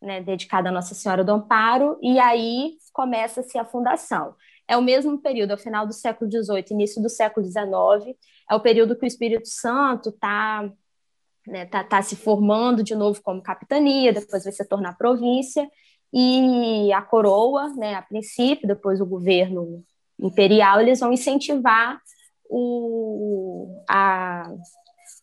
né, 0.00 0.20
dedicada 0.20 0.68
a 0.68 0.72
Nossa 0.72 0.94
Senhora 0.94 1.24
do 1.24 1.32
Amparo, 1.32 1.98
e 2.00 2.18
aí 2.20 2.76
começa-se 2.92 3.58
a 3.58 3.64
fundação. 3.64 4.34
É 4.68 4.76
o 4.76 4.82
mesmo 4.82 5.18
período, 5.18 5.52
ao 5.52 5.58
final 5.58 5.86
do 5.86 5.92
século 5.92 6.30
XVIII, 6.30 6.64
início 6.70 7.02
do 7.02 7.08
século 7.08 7.44
XIX, 7.44 8.16
é 8.50 8.54
o 8.54 8.60
período 8.60 8.96
que 8.96 9.04
o 9.04 9.06
Espírito 9.06 9.48
Santo 9.48 10.10
está 10.10 10.70
né, 11.48 11.66
tá, 11.66 11.82
tá 11.82 12.02
se 12.02 12.14
formando 12.14 12.82
de 12.82 12.94
novo 12.94 13.20
como 13.22 13.42
capitania, 13.42 14.12
depois 14.12 14.44
vai 14.44 14.52
se 14.52 14.64
tornar 14.66 14.96
província, 14.96 15.68
e 16.12 16.92
a 16.92 17.02
coroa, 17.02 17.68
né, 17.74 17.94
a 17.94 18.02
princípio, 18.02 18.68
depois 18.68 19.00
o 19.00 19.06
governo 19.06 19.84
imperial, 20.18 20.80
eles 20.80 21.00
vão 21.00 21.12
incentivar 21.12 22.00
o, 22.48 23.82
a, 23.88 24.50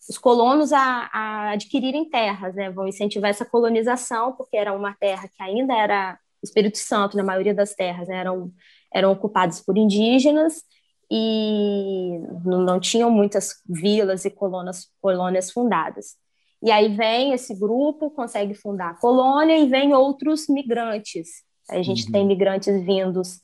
os 0.08 0.18
colonos 0.18 0.72
a, 0.72 1.10
a, 1.12 1.52
adquirirem 1.52 2.10
terras, 2.10 2.56
né, 2.56 2.70
vão 2.70 2.88
incentivar 2.88 3.30
essa 3.30 3.46
colonização, 3.46 4.34
porque 4.34 4.58
era 4.58 4.74
uma 4.74 4.96
terra 4.96 5.28
que 5.28 5.42
ainda 5.42 5.74
era 5.74 6.20
Espírito 6.44 6.78
Santo, 6.78 7.18
na 7.18 7.24
maioria 7.24 7.54
das 7.54 7.74
terras, 7.74 8.08
né, 8.08 8.18
eram, 8.18 8.52
eram 8.96 9.12
ocupadas 9.12 9.62
por 9.62 9.78
indígenas, 9.78 10.64
e 11.12 12.20
não 12.44 12.80
tinham 12.80 13.12
muitas 13.12 13.62
vilas 13.68 14.26
e 14.26 14.30
colônias, 14.30 14.88
colônias 15.02 15.52
fundadas. 15.52 16.16
E 16.64 16.72
aí 16.72 16.96
vem 16.96 17.34
esse 17.34 17.54
grupo, 17.54 18.10
consegue 18.10 18.56
fundar 18.56 18.92
a 18.92 19.00
colônia 19.00 19.58
e 19.58 19.68
vem 19.68 19.94
outros 19.94 20.48
migrantes. 20.50 21.44
A 21.70 21.82
gente 21.82 22.06
uhum. 22.06 22.12
tem 22.12 22.26
migrantes 22.26 22.84
vindos 22.84 23.40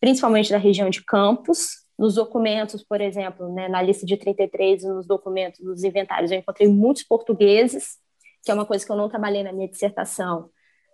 principalmente 0.00 0.50
da 0.50 0.58
região 0.58 0.90
de 0.90 1.04
Campos. 1.04 1.84
Nos 1.98 2.14
documentos, 2.14 2.84
por 2.84 3.00
exemplo, 3.00 3.52
né, 3.54 3.68
na 3.68 3.80
lista 3.80 4.04
de 4.04 4.16
33, 4.16 4.84
nos 4.84 5.06
documentos, 5.06 5.64
nos 5.64 5.82
inventários, 5.82 6.30
eu 6.30 6.38
encontrei 6.38 6.68
muitos 6.68 7.02
portugueses, 7.04 7.96
que 8.44 8.50
é 8.50 8.54
uma 8.54 8.66
coisa 8.66 8.84
que 8.84 8.92
eu 8.92 8.96
não 8.96 9.08
trabalhei 9.08 9.42
na 9.42 9.52
minha 9.52 9.68
dissertação, 9.68 10.50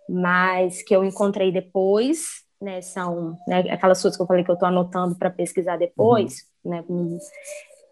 mas 0.07 0.81
que 0.81 0.95
eu 0.95 1.03
encontrei 1.03 1.51
depois 1.51 2.43
né, 2.63 2.81
são 2.81 3.37
né, 3.47 3.59
aquelas 3.71 4.01
coisas 4.01 4.15
que 4.15 4.23
eu 4.23 4.27
falei 4.27 4.43
que 4.43 4.49
eu 4.49 4.55
estou 4.55 4.67
anotando 4.67 5.15
para 5.15 5.29
pesquisar 5.29 5.77
depois, 5.77 6.47
uhum. 6.63 6.71
né, 6.71 6.83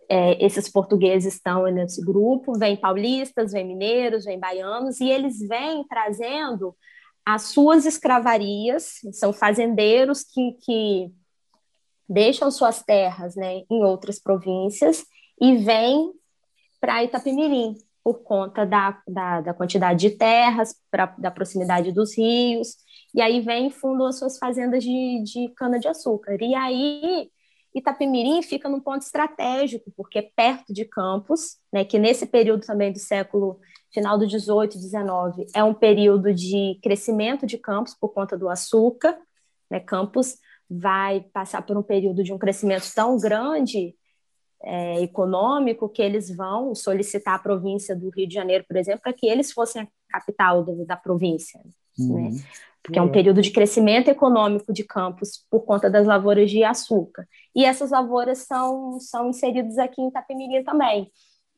é, 0.10 0.44
esses 0.44 0.70
portugueses 0.70 1.36
estão 1.36 1.64
nesse 1.66 2.04
grupo, 2.04 2.58
vem 2.58 2.76
paulistas, 2.76 3.52
vem 3.52 3.68
mineiros, 3.68 4.26
vem 4.26 4.40
baianos, 4.40 5.00
e 5.00 5.10
eles 5.10 5.40
vêm 5.40 5.86
trazendo 5.88 6.76
as 7.26 7.44
suas 7.44 7.86
escravarias, 7.86 8.96
são 9.14 9.32
fazendeiros 9.32 10.24
que, 10.24 10.54
que 10.62 11.12
deixam 12.10 12.50
suas 12.50 12.82
terras 12.82 13.36
né, 13.36 13.62
em 13.70 13.84
outras 13.84 14.20
províncias 14.20 15.06
e 15.40 15.58
vêm 15.58 16.12
para 16.80 17.04
Itapemirim, 17.04 17.76
por 18.04 18.24
conta 18.24 18.66
da, 18.66 19.00
da, 19.08 19.42
da 19.42 19.54
quantidade 19.54 20.10
de 20.10 20.18
terras, 20.18 20.76
pra, 20.90 21.14
da 21.18 21.30
proximidade 21.30 21.92
dos 21.92 22.18
rios, 22.18 22.76
e 23.14 23.22
aí 23.22 23.42
vem 23.42 23.68
e 23.68 23.72
fundam 23.72 24.08
as 24.08 24.18
suas 24.18 24.38
fazendas 24.38 24.84
de, 24.84 25.24
de 25.24 25.50
cana-de-açúcar. 25.56 26.38
E 26.42 26.56
aí 26.56 27.30
Itapemirim 27.74 28.42
fica 28.42 28.70
num 28.70 28.80
ponto 28.80 29.02
estratégico, 29.02 29.92
porque 29.96 30.20
é 30.20 30.32
perto 30.36 30.74
de 30.74 30.86
Campos, 30.86 31.58
né, 31.72 31.86
que 31.86 31.98
nesse 31.98 32.26
período 32.26 32.66
também 32.66 32.92
do 32.92 33.00
século 33.00 33.60
final 33.94 34.18
do 34.18 34.28
18 34.28 34.78
e 34.78 34.80
19 34.80 35.46
é 35.54 35.64
um 35.64 35.74
período 35.74 36.34
de 36.34 36.80
crescimento 36.82 37.46
de 37.46 37.58
Campos 37.58 37.94
por 37.94 38.10
conta 38.10 38.38
do 38.38 38.50
açúcar. 38.50 39.18
Né, 39.70 39.80
Campos 39.80 40.38
vai 40.70 41.22
passar 41.34 41.62
por 41.66 41.78
um 41.78 41.84
período 41.84 42.24
de 42.24 42.32
um 42.32 42.38
crescimento 42.38 42.86
tão 42.94 43.18
grande 43.18 43.96
é, 44.64 45.02
econômico 45.02 45.90
que 45.90 46.02
eles 46.02 46.34
vão 46.34 46.76
solicitar 46.76 47.36
a 47.36 47.40
província 47.40 47.96
do 47.96 48.10
Rio 48.10 48.28
de 48.28 48.34
Janeiro, 48.34 48.64
por 48.68 48.78
exemplo, 48.78 49.02
para 49.02 49.14
que 49.14 49.28
eles 49.28 49.52
fossem 49.52 49.82
a 49.82 49.88
capital 50.20 50.64
do, 50.64 50.86
da 50.86 50.96
província. 50.96 51.60
Né? 51.98 52.06
Uhum. 52.06 52.32
Né? 52.32 52.42
porque 52.84 52.98
é 52.98 53.02
um 53.02 53.12
período 53.12 53.42
de 53.42 53.52
crescimento 53.52 54.10
econômico 54.10 54.74
de 54.74 54.84
campos 54.84 55.46
por 55.50 55.62
conta 55.62 55.90
das 55.90 56.06
lavouras 56.06 56.50
de 56.50 56.64
açúcar. 56.64 57.28
E 57.56 57.64
essas 57.64 57.92
lavouras 57.92 58.40
são, 58.40 59.00
são 59.00 59.30
inseridas 59.30 59.78
aqui 59.78 60.02
em 60.02 60.08
Itapemirim 60.08 60.64
também. 60.64 61.12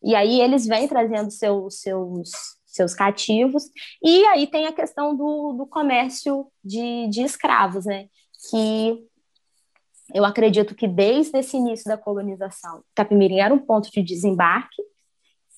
E 0.04 0.16
aí 0.16 0.42
eles 0.42 0.68
vêm 0.68 0.88
trazendo 0.88 1.32
seus, 1.32 1.80
seus, 1.80 2.30
seus 2.66 2.94
cativos. 2.94 3.64
E 4.04 4.26
aí 4.26 4.48
tem 4.48 4.68
a 4.68 4.74
questão 4.74 5.16
do, 5.16 5.54
do 5.54 5.66
comércio 5.66 6.48
de, 6.64 7.08
de 7.08 7.22
escravos, 7.22 7.86
né? 7.86 8.08
Que 8.50 9.08
eu 10.14 10.26
acredito 10.26 10.76
que 10.76 10.88
desde 10.88 11.38
esse 11.38 11.56
início 11.56 11.86
da 11.86 11.98
colonização, 11.98 12.84
Itapemirim 12.92 13.40
era 13.40 13.54
um 13.54 13.60
ponto 13.60 13.90
de 13.90 14.04
desembarque 14.04 14.84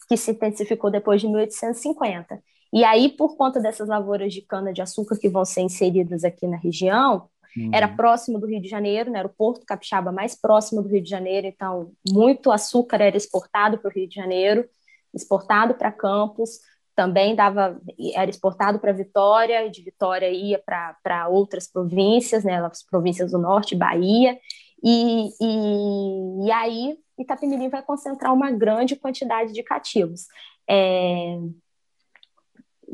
que 0.07 0.15
se 0.15 0.29
intensificou 0.29 0.91
depois 0.91 1.19
de 1.19 1.27
1850. 1.27 2.39
E 2.75 2.83
aí, 2.83 3.07
por 3.07 3.37
conta 3.37 3.61
dessas 3.61 3.87
lavouras 3.87 4.33
de 4.33 4.41
cana-de-açúcar 4.41 5.17
que 5.17 5.29
vão 5.29 5.45
ser 5.45 5.61
inseridas 5.61 6.25
aqui 6.25 6.45
na 6.45 6.57
região, 6.57 7.29
uhum. 7.55 7.71
era 7.73 7.87
próximo 7.87 8.37
do 8.37 8.45
Rio 8.45 8.61
de 8.61 8.67
Janeiro, 8.67 9.09
né? 9.09 9.19
era 9.19 9.27
o 9.29 9.33
porto 9.33 9.65
capixaba 9.65 10.11
mais 10.11 10.35
próximo 10.35 10.81
do 10.81 10.89
Rio 10.89 11.01
de 11.01 11.09
Janeiro, 11.09 11.47
então 11.47 11.93
muito 12.11 12.51
açúcar 12.51 13.01
era 13.01 13.15
exportado 13.15 13.77
para 13.77 13.87
o 13.87 13.93
Rio 13.93 14.09
de 14.09 14.15
Janeiro, 14.15 14.67
exportado 15.13 15.75
para 15.75 15.89
Campos, 15.89 16.59
também 16.93 17.33
dava, 17.33 17.79
era 18.13 18.29
exportado 18.29 18.77
para 18.77 18.91
Vitória, 18.91 19.65
e 19.65 19.71
de 19.71 19.81
Vitória 19.81 20.29
ia 20.29 20.61
para 20.61 21.29
outras 21.29 21.71
províncias, 21.71 22.43
né, 22.43 22.57
as 22.57 22.83
províncias 22.83 23.31
do 23.31 23.37
norte, 23.37 23.73
Bahia, 23.73 24.37
e, 24.83 25.29
e, 25.41 26.45
e 26.45 26.51
aí 26.51 26.97
Itapemirim 27.17 27.69
vai 27.69 27.81
concentrar 27.81 28.33
uma 28.33 28.51
grande 28.51 28.97
quantidade 28.97 29.53
de 29.53 29.63
cativos. 29.63 30.25
É, 30.69 31.39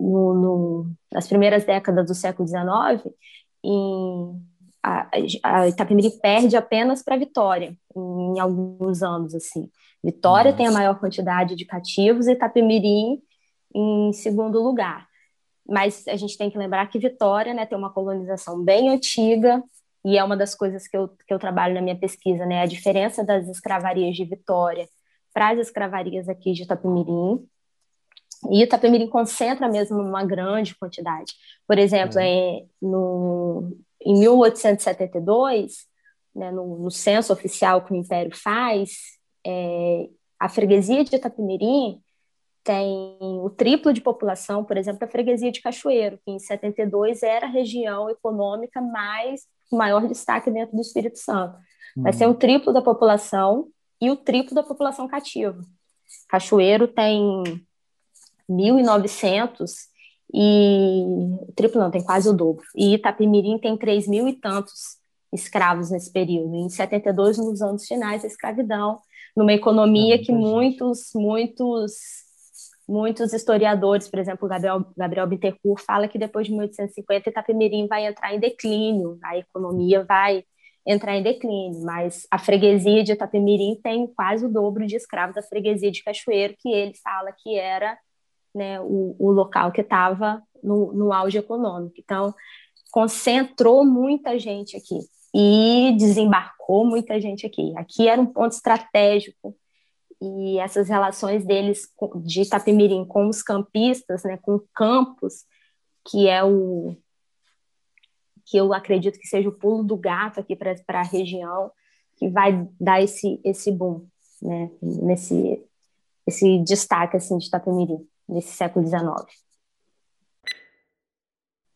no, 0.02 0.34
no, 0.34 0.92
nas 1.12 1.28
primeiras 1.28 1.64
décadas 1.64 2.06
do 2.08 2.16
século 2.16 2.48
XIX, 2.48 3.14
em, 3.64 4.42
a, 4.82 5.10
a 5.44 5.68
Itapemirim 5.68 6.12
perde 6.20 6.56
apenas 6.58 7.04
para 7.04 7.18
Vitória 7.18 7.76
em 7.96 8.40
alguns 8.40 9.04
anos 9.04 9.36
assim. 9.36 9.70
Vitória 10.04 10.52
Nossa. 10.52 10.58
tem 10.58 10.68
a 10.68 10.72
maior 10.72 11.00
quantidade 11.00 11.56
de 11.56 11.66
cativos 11.66 12.28
e 12.28 12.32
Itapemirim 12.32 13.22
em 13.74 14.12
segundo 14.14 14.62
lugar. 14.62 15.08
Mas 15.68 16.08
a 16.08 16.16
gente 16.16 16.38
tem 16.38 16.50
que 16.50 16.58
lembrar 16.58 16.88
que 16.88 17.00
Vitória 17.00 17.54
né, 17.54 17.66
tem 17.66 17.78
uma 17.78 17.94
colonização 17.94 18.64
bem 18.64 18.90
antiga, 18.90 19.64
e 20.04 20.18
é 20.18 20.24
uma 20.24 20.36
das 20.36 20.56
coisas 20.56 20.88
que 20.88 20.98
eu, 20.98 21.10
que 21.10 21.34
eu 21.34 21.40
trabalho 21.40 21.76
na 21.76 21.82
minha 21.82 21.96
pesquisa, 21.96 22.46
né? 22.46 22.62
A 22.62 22.66
diferença 22.66 23.24
das 23.24 23.48
escravarias 23.48 24.16
de 24.16 24.26
Vitória 24.26 24.88
para 25.34 25.52
as 25.52 25.60
escravarias 25.60 26.28
aqui 26.28 26.54
de 26.54 26.64
Itapemirim. 26.64 27.46
E 28.50 28.64
Itapemirim 28.64 29.08
concentra 29.08 29.68
mesmo 29.68 30.00
uma 30.00 30.24
grande 30.24 30.76
quantidade. 30.76 31.34
Por 31.68 31.78
exemplo, 31.78 32.16
uhum. 32.16 32.22
é, 32.22 32.66
no, 32.82 33.78
em 34.02 34.20
1872, 34.20 35.86
né, 36.36 36.52
no, 36.52 36.80
no, 36.80 36.90
censo 36.90 37.32
oficial 37.32 37.84
que 37.84 37.94
o 37.94 37.96
Império 37.96 38.36
faz, 38.36 38.92
é, 39.46 40.10
a 40.40 40.50
freguesia 40.50 41.04
de 41.04 41.16
Itapemirim 41.16 42.02
tem 42.64 43.18
o 43.22 43.50
triplo 43.50 43.92
de 43.92 44.02
população, 44.02 44.64
por 44.64 44.78
exemplo, 44.78 45.00
da 45.00 45.08
freguesia 45.08 45.52
de 45.52 45.62
Cachoeiro, 45.62 46.20
que 46.24 46.32
em 46.32 46.40
72 46.40 47.24
era 47.24 47.48
a 47.48 47.50
região 47.50 48.10
econômica 48.10 48.80
mais 48.82 49.42
maior 49.72 50.08
destaque 50.08 50.52
dentro 50.52 50.76
do 50.76 50.82
Espírito 50.82 51.18
Santo. 51.18 51.58
Vai 51.98 52.14
ser 52.14 52.28
o 52.28 52.36
triplo 52.36 52.72
da 52.72 52.82
população 52.82 53.68
e 54.00 54.10
o 54.10 54.16
triplo 54.16 54.56
da 54.56 54.64
população 54.64 55.08
cativa. 55.08 55.62
Cachoeiro 56.30 56.88
tem 56.88 57.44
1.900 58.50 59.72
e 60.34 61.04
triplo 61.56 61.82
não, 61.82 61.92
tem 61.92 62.04
quase 62.04 62.30
o 62.30 62.34
dobro. 62.34 62.64
E 62.76 62.96
Itapemirim 62.96 63.58
tem 63.58 63.78
3 63.78 64.08
mil 64.08 64.28
e 64.28 64.34
tantos 64.34 64.98
escravos 65.34 65.92
nesse 65.92 66.12
período. 66.12 66.56
Em 66.56 66.70
72, 66.70 67.38
nos 67.38 67.62
anos 67.62 67.86
finais 67.86 68.22
da 68.22 68.28
escravidão, 68.28 69.00
numa 69.36 69.54
economia 69.54 70.22
que 70.22 70.32
muitos, 70.32 71.12
muitos 71.14 72.22
muitos 72.88 73.32
historiadores, 73.32 74.10
por 74.10 74.20
exemplo, 74.20 74.50
Gabriel, 74.50 74.86
Gabriel 74.98 75.28
Bittencourt 75.28 75.82
fala 75.82 76.10
que 76.10 76.20
depois 76.20 76.48
de 76.48 76.52
1850 76.52 77.30
Itapemirim 77.30 77.88
vai 77.88 78.06
entrar 78.06 78.36
em 78.36 78.40
declínio, 78.40 79.18
a 79.24 79.38
economia 79.38 80.04
vai 80.04 80.44
entrar 80.86 81.16
em 81.16 81.24
declínio, 81.24 81.82
mas 81.84 82.28
a 82.30 82.38
freguesia 82.38 83.04
de 83.04 83.14
Itapemirim 83.14 83.80
tem 83.82 84.08
quase 84.08 84.46
o 84.46 84.50
dobro 84.50 84.86
de 84.86 84.98
escravos 84.98 85.36
da 85.36 85.42
freguesia 85.42 85.90
de 85.90 86.04
Cachoeiro, 86.04 86.56
que 86.60 86.70
ele 86.70 86.94
fala 87.02 87.32
que 87.32 87.58
era 87.58 87.98
né, 88.54 88.80
o, 88.82 89.16
o 89.18 89.32
local 89.32 89.72
que 89.72 89.82
estava 89.82 90.42
no, 90.64 90.94
no 90.94 91.14
auge 91.14 91.38
econômico. 91.38 91.96
Então, 91.98 92.34
concentrou 92.92 93.86
muita 93.86 94.38
gente 94.38 94.76
aqui 94.76 95.00
e 95.34 95.96
desembarcou 95.98 96.86
muita 96.86 97.20
gente 97.20 97.46
aqui. 97.46 97.74
Aqui 97.78 98.08
era 98.08 98.22
um 98.22 98.26
ponto 98.26 98.52
estratégico 98.52 99.56
e 100.22 100.60
essas 100.60 100.88
relações 100.88 101.46
deles 101.46 101.88
de 102.24 102.42
Itapemirim 102.42 103.06
com 103.06 103.28
os 103.28 103.42
campistas, 103.42 104.24
né, 104.24 104.38
com 104.38 104.60
campos, 104.74 105.46
que 106.08 106.28
é 106.28 106.44
o 106.44 106.96
que 108.46 108.58
eu 108.58 108.74
acredito 108.74 109.18
que 109.18 109.28
seja 109.28 109.48
o 109.48 109.54
pulo 109.54 109.84
do 109.84 109.96
gato 109.96 110.42
aqui 110.42 110.56
para 110.58 110.76
a 110.88 111.04
região, 111.04 111.72
que 112.18 112.28
vai 112.28 112.68
dar 112.80 113.02
esse 113.02 113.40
esse 113.46 113.72
boom, 113.72 114.06
né, 114.42 114.70
nesse 114.82 115.64
esse 116.28 116.60
destaque 116.60 117.16
assim 117.16 117.38
de 117.38 117.48
Itapemirim 117.48 118.06
nesse 118.32 118.54
século 118.54 118.86
XIX. 118.86 119.02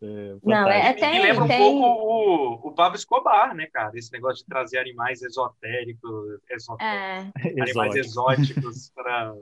É, 0.01 0.35
não, 0.43 0.67
é, 0.69 0.93
tem, 0.93 1.11
me 1.13 1.21
lembra 1.21 1.47
tem... 1.47 1.61
um 1.61 1.79
pouco 1.79 2.65
o, 2.65 2.69
o 2.69 2.71
Pablo 2.73 2.97
Escobar, 2.97 3.55
né, 3.55 3.67
cara? 3.71 3.97
Esse 3.97 4.11
negócio 4.11 4.43
de 4.43 4.49
trazer 4.49 4.77
animais 4.77 5.21
esotéricos, 5.21 6.39
esotéricos 6.49 7.45
é. 7.45 7.61
animais 7.61 7.95
exóticos 7.95 8.91
para, 8.93 9.33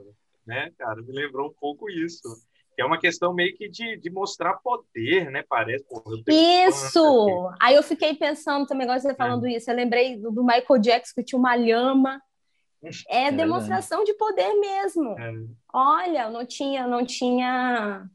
né, 0.46 0.70
cara? 0.78 1.02
Me 1.02 1.12
lembrou 1.12 1.48
um 1.48 1.54
pouco 1.54 1.90
isso. 1.90 2.28
Que 2.74 2.82
é 2.82 2.84
uma 2.84 2.98
questão 2.98 3.32
meio 3.32 3.54
que 3.56 3.68
de, 3.68 3.96
de 3.98 4.10
mostrar 4.10 4.54
poder, 4.54 5.30
né? 5.30 5.44
Parece. 5.48 5.84
isso! 6.26 7.50
Aí 7.60 7.76
eu 7.76 7.82
fiquei 7.84 8.14
pensando 8.14 8.66
também, 8.66 8.84
agora 8.84 8.98
você 8.98 9.14
falando 9.14 9.46
é. 9.46 9.52
isso, 9.52 9.70
eu 9.70 9.76
lembrei 9.76 10.16
do, 10.16 10.32
do, 10.32 10.42
Michael 10.42 10.80
Jackson 10.80 11.12
que 11.14 11.22
tinha 11.22 11.38
uma 11.38 11.54
lhama. 11.54 12.20
É, 13.08 13.26
é 13.26 13.32
demonstração 13.32 14.04
de 14.04 14.14
poder 14.14 14.52
mesmo. 14.54 15.18
É. 15.18 15.32
Olha, 15.72 16.30
não 16.30 16.44
tinha, 16.44 16.86
não 16.86 17.04
tinha 17.04 18.08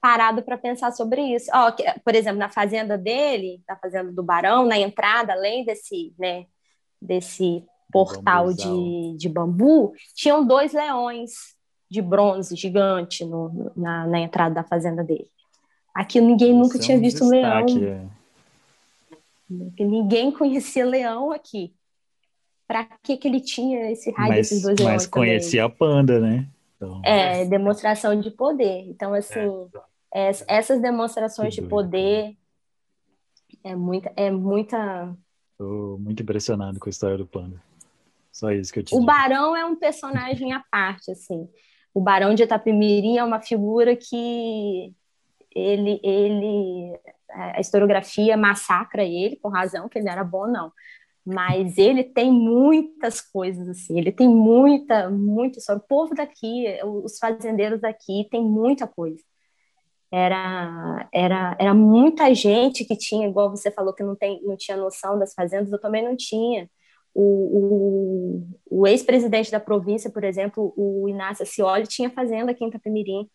parado 0.00 0.42
para 0.42 0.58
pensar 0.58 0.92
sobre 0.92 1.22
isso. 1.22 1.50
Ó, 1.54 1.70
que, 1.70 1.84
por 2.04 2.14
exemplo, 2.14 2.38
na 2.38 2.48
fazenda 2.48 2.98
dele, 2.98 3.62
na 3.68 3.76
fazenda 3.76 4.12
do 4.12 4.22
Barão, 4.22 4.66
na 4.66 4.78
entrada, 4.78 5.32
além 5.32 5.64
desse, 5.64 6.12
né, 6.18 6.46
desse 7.00 7.64
portal 7.92 8.52
de, 8.52 9.16
de 9.16 9.28
bambu, 9.28 9.92
tinham 10.14 10.44
dois 10.44 10.72
leões 10.72 11.32
de 11.90 12.00
bronze 12.00 12.56
gigante 12.56 13.24
no, 13.24 13.70
na, 13.76 14.06
na 14.06 14.18
entrada 14.18 14.54
da 14.54 14.64
fazenda 14.64 15.04
dele. 15.04 15.28
Aqui 15.94 16.20
ninguém 16.20 16.54
nunca 16.54 16.78
tinha 16.78 16.96
é 16.96 16.98
um 16.98 17.02
visto 17.02 17.28
destaque, 17.28 17.74
leão. 17.74 18.10
É. 19.78 19.84
Ninguém 19.84 20.32
conhecia 20.32 20.86
leão 20.86 21.30
aqui. 21.30 21.74
Para 22.72 22.84
que, 23.02 23.18
que 23.18 23.28
ele 23.28 23.42
tinha 23.42 23.90
esse 23.90 24.10
raio 24.12 24.30
mas, 24.30 24.48
desses 24.48 24.62
dois? 24.62 24.80
Mas 24.80 25.06
conhecia 25.06 25.60
também? 25.60 25.74
a 25.74 25.78
panda, 25.78 26.18
né? 26.18 26.48
Então, 26.74 27.02
é, 27.04 27.44
demonstração 27.44 28.18
de 28.18 28.30
poder. 28.30 28.88
Então, 28.88 29.12
assim, 29.12 29.68
é, 30.10 30.30
essas 30.48 30.80
demonstrações 30.80 31.52
de 31.52 31.60
poder 31.60 32.34
é 33.62 33.76
muita. 33.76 34.10
É 34.16 34.30
muita... 34.30 35.14
Estou 35.50 35.98
muito 35.98 36.22
impressionado 36.22 36.80
com 36.80 36.88
a 36.88 36.90
história 36.90 37.18
do 37.18 37.26
Panda. 37.26 37.62
Só 38.32 38.50
isso 38.50 38.72
que 38.72 38.78
eu 38.78 38.84
te 38.84 38.94
O 38.94 39.00
digo. 39.00 39.06
Barão 39.06 39.54
é 39.54 39.66
um 39.66 39.76
personagem 39.76 40.54
à 40.54 40.64
parte, 40.70 41.10
assim. 41.10 41.46
O 41.92 42.00
Barão 42.00 42.34
de 42.34 42.42
Itapemirim 42.44 43.18
é 43.18 43.22
uma 43.22 43.42
figura 43.42 43.94
que 43.94 44.94
ele, 45.54 46.00
ele 46.02 46.98
a 47.28 47.60
historiografia 47.60 48.34
massacra 48.34 49.04
ele, 49.04 49.36
com 49.36 49.50
razão, 49.50 49.90
que 49.90 49.98
ele 49.98 50.06
não 50.06 50.12
era 50.12 50.24
bom, 50.24 50.46
não 50.46 50.72
mas 51.24 51.78
ele 51.78 52.02
tem 52.02 52.32
muitas 52.32 53.20
coisas 53.20 53.68
assim, 53.68 53.98
ele 53.98 54.10
tem 54.10 54.28
muita, 54.28 55.08
muita 55.08 55.58
história. 55.58 55.80
O 55.80 55.86
povo 55.86 56.14
daqui, 56.14 56.66
os 56.84 57.18
fazendeiros 57.18 57.80
daqui, 57.80 58.26
tem 58.30 58.42
muita 58.42 58.86
coisa. 58.86 59.22
Era, 60.10 61.08
era, 61.12 61.56
era 61.58 61.74
muita 61.74 62.34
gente 62.34 62.84
que 62.84 62.96
tinha, 62.96 63.28
igual 63.28 63.50
você 63.50 63.70
falou 63.70 63.94
que 63.94 64.02
não, 64.02 64.14
tem, 64.16 64.42
não 64.42 64.56
tinha 64.56 64.76
noção 64.76 65.18
das 65.18 65.32
fazendas, 65.32 65.72
eu 65.72 65.80
também 65.80 66.04
não 66.04 66.16
tinha. 66.16 66.68
O, 67.14 68.42
o, 68.70 68.80
o 68.82 68.86
ex-presidente 68.86 69.50
da 69.50 69.60
província, 69.60 70.10
por 70.10 70.24
exemplo, 70.24 70.74
o 70.76 71.08
Inácio 71.08 71.46
Cioli, 71.46 71.86
tinha 71.86 72.10
fazenda 72.10 72.50
aqui 72.52 72.64
em 72.64 72.68
Itapemirim, 72.68 73.28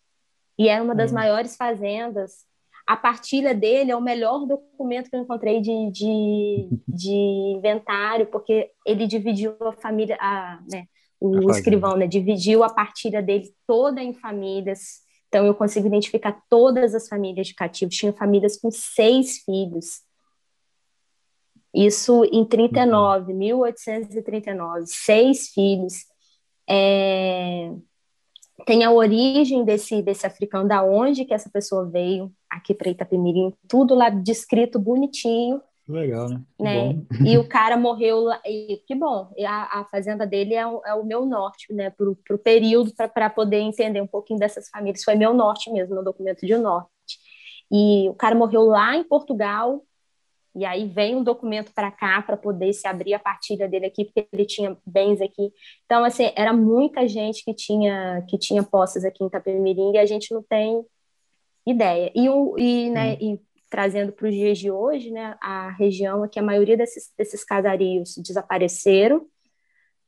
e 0.58 0.68
era 0.68 0.82
uma 0.82 0.94
das 0.94 1.10
hum. 1.10 1.14
maiores 1.14 1.56
fazendas 1.56 2.47
a 2.88 2.96
partilha 2.96 3.54
dele 3.54 3.90
é 3.90 3.96
o 3.96 4.00
melhor 4.00 4.46
documento 4.46 5.10
que 5.10 5.16
eu 5.16 5.20
encontrei 5.20 5.60
de, 5.60 5.90
de, 5.90 6.68
de 6.88 7.12
inventário, 7.54 8.24
porque 8.28 8.70
ele 8.86 9.06
dividiu 9.06 9.54
a 9.60 9.72
família, 9.72 10.16
a, 10.18 10.58
né, 10.72 10.86
o 11.20 11.50
a 11.50 11.52
escrivão, 11.52 11.98
né, 11.98 12.06
dividiu 12.06 12.64
a 12.64 12.72
partilha 12.72 13.20
dele 13.20 13.52
toda 13.66 14.02
em 14.02 14.14
famílias. 14.14 15.00
Então, 15.28 15.44
eu 15.44 15.54
consigo 15.54 15.86
identificar 15.86 16.40
todas 16.48 16.94
as 16.94 17.06
famílias 17.06 17.48
de 17.48 17.54
cativos. 17.54 17.94
Tinha 17.94 18.10
famílias 18.10 18.56
com 18.56 18.70
seis 18.70 19.36
filhos. 19.44 20.00
Isso 21.74 22.24
em 22.32 22.42
39, 22.42 23.32
uhum. 23.32 23.38
1839. 23.38 24.86
Seis 24.86 25.48
filhos. 25.48 26.06
É... 26.66 27.70
Tem 28.66 28.84
a 28.84 28.90
origem 28.90 29.64
desse, 29.64 30.02
desse 30.02 30.26
africano, 30.26 30.68
da 30.68 30.82
onde 30.82 31.24
que 31.24 31.32
essa 31.32 31.48
pessoa 31.48 31.88
veio, 31.88 32.32
aqui 32.50 32.74
para 32.74 32.90
Itapemirim, 32.90 33.52
tudo 33.68 33.94
lá 33.94 34.08
descrito 34.08 34.78
bonitinho. 34.78 35.60
Legal, 35.88 36.28
né? 36.28 36.42
né? 36.60 37.02
E 37.24 37.38
o 37.38 37.46
cara 37.48 37.76
morreu 37.76 38.20
lá, 38.20 38.40
e 38.44 38.82
que 38.86 38.94
bom, 38.94 39.32
a, 39.46 39.80
a 39.80 39.84
fazenda 39.86 40.26
dele 40.26 40.54
é 40.54 40.66
o, 40.66 40.82
é 40.84 40.94
o 40.94 41.04
meu 41.04 41.24
norte, 41.24 41.72
né? 41.72 41.90
Para 41.90 42.34
o 42.34 42.38
período, 42.38 42.92
para 43.14 43.30
poder 43.30 43.58
entender 43.58 44.02
um 44.02 44.06
pouquinho 44.06 44.38
dessas 44.38 44.68
famílias. 44.68 45.04
Foi 45.04 45.14
meu 45.14 45.32
norte 45.32 45.70
mesmo, 45.72 45.94
no 45.94 46.04
documento 46.04 46.44
de 46.44 46.56
norte. 46.56 46.90
E 47.70 48.08
o 48.08 48.14
cara 48.14 48.34
morreu 48.34 48.64
lá 48.64 48.96
em 48.96 49.04
Portugal, 49.04 49.82
e 50.58 50.64
aí 50.64 50.86
vem 50.86 51.16
um 51.16 51.22
documento 51.22 51.72
para 51.72 51.90
cá 51.90 52.20
para 52.20 52.36
poder 52.36 52.72
se 52.72 52.86
abrir 52.86 53.14
a 53.14 53.18
partilha 53.18 53.68
dele 53.68 53.86
aqui, 53.86 54.04
porque 54.04 54.26
ele 54.32 54.44
tinha 54.44 54.76
bens 54.84 55.20
aqui. 55.20 55.52
Então, 55.84 56.04
assim, 56.04 56.32
era 56.34 56.52
muita 56.52 57.06
gente 57.06 57.44
que 57.44 57.54
tinha 57.54 58.24
que 58.28 58.36
tinha 58.36 58.62
posses 58.62 59.04
aqui 59.04 59.22
em 59.22 59.28
Itapemirim 59.28 59.92
e 59.92 59.98
a 59.98 60.06
gente 60.06 60.32
não 60.34 60.42
tem 60.42 60.84
ideia. 61.66 62.10
E, 62.14 62.26
e, 62.58 62.90
né, 62.90 63.14
hum. 63.14 63.16
e 63.20 63.40
trazendo 63.70 64.12
para 64.12 64.28
os 64.28 64.34
dias 64.34 64.58
de 64.58 64.70
hoje, 64.70 65.10
né, 65.10 65.36
a 65.40 65.70
região 65.70 66.22
aqui, 66.24 66.38
a 66.38 66.42
maioria 66.42 66.76
desses, 66.76 67.12
desses 67.16 67.44
casarios 67.44 68.16
desapareceram, 68.16 69.26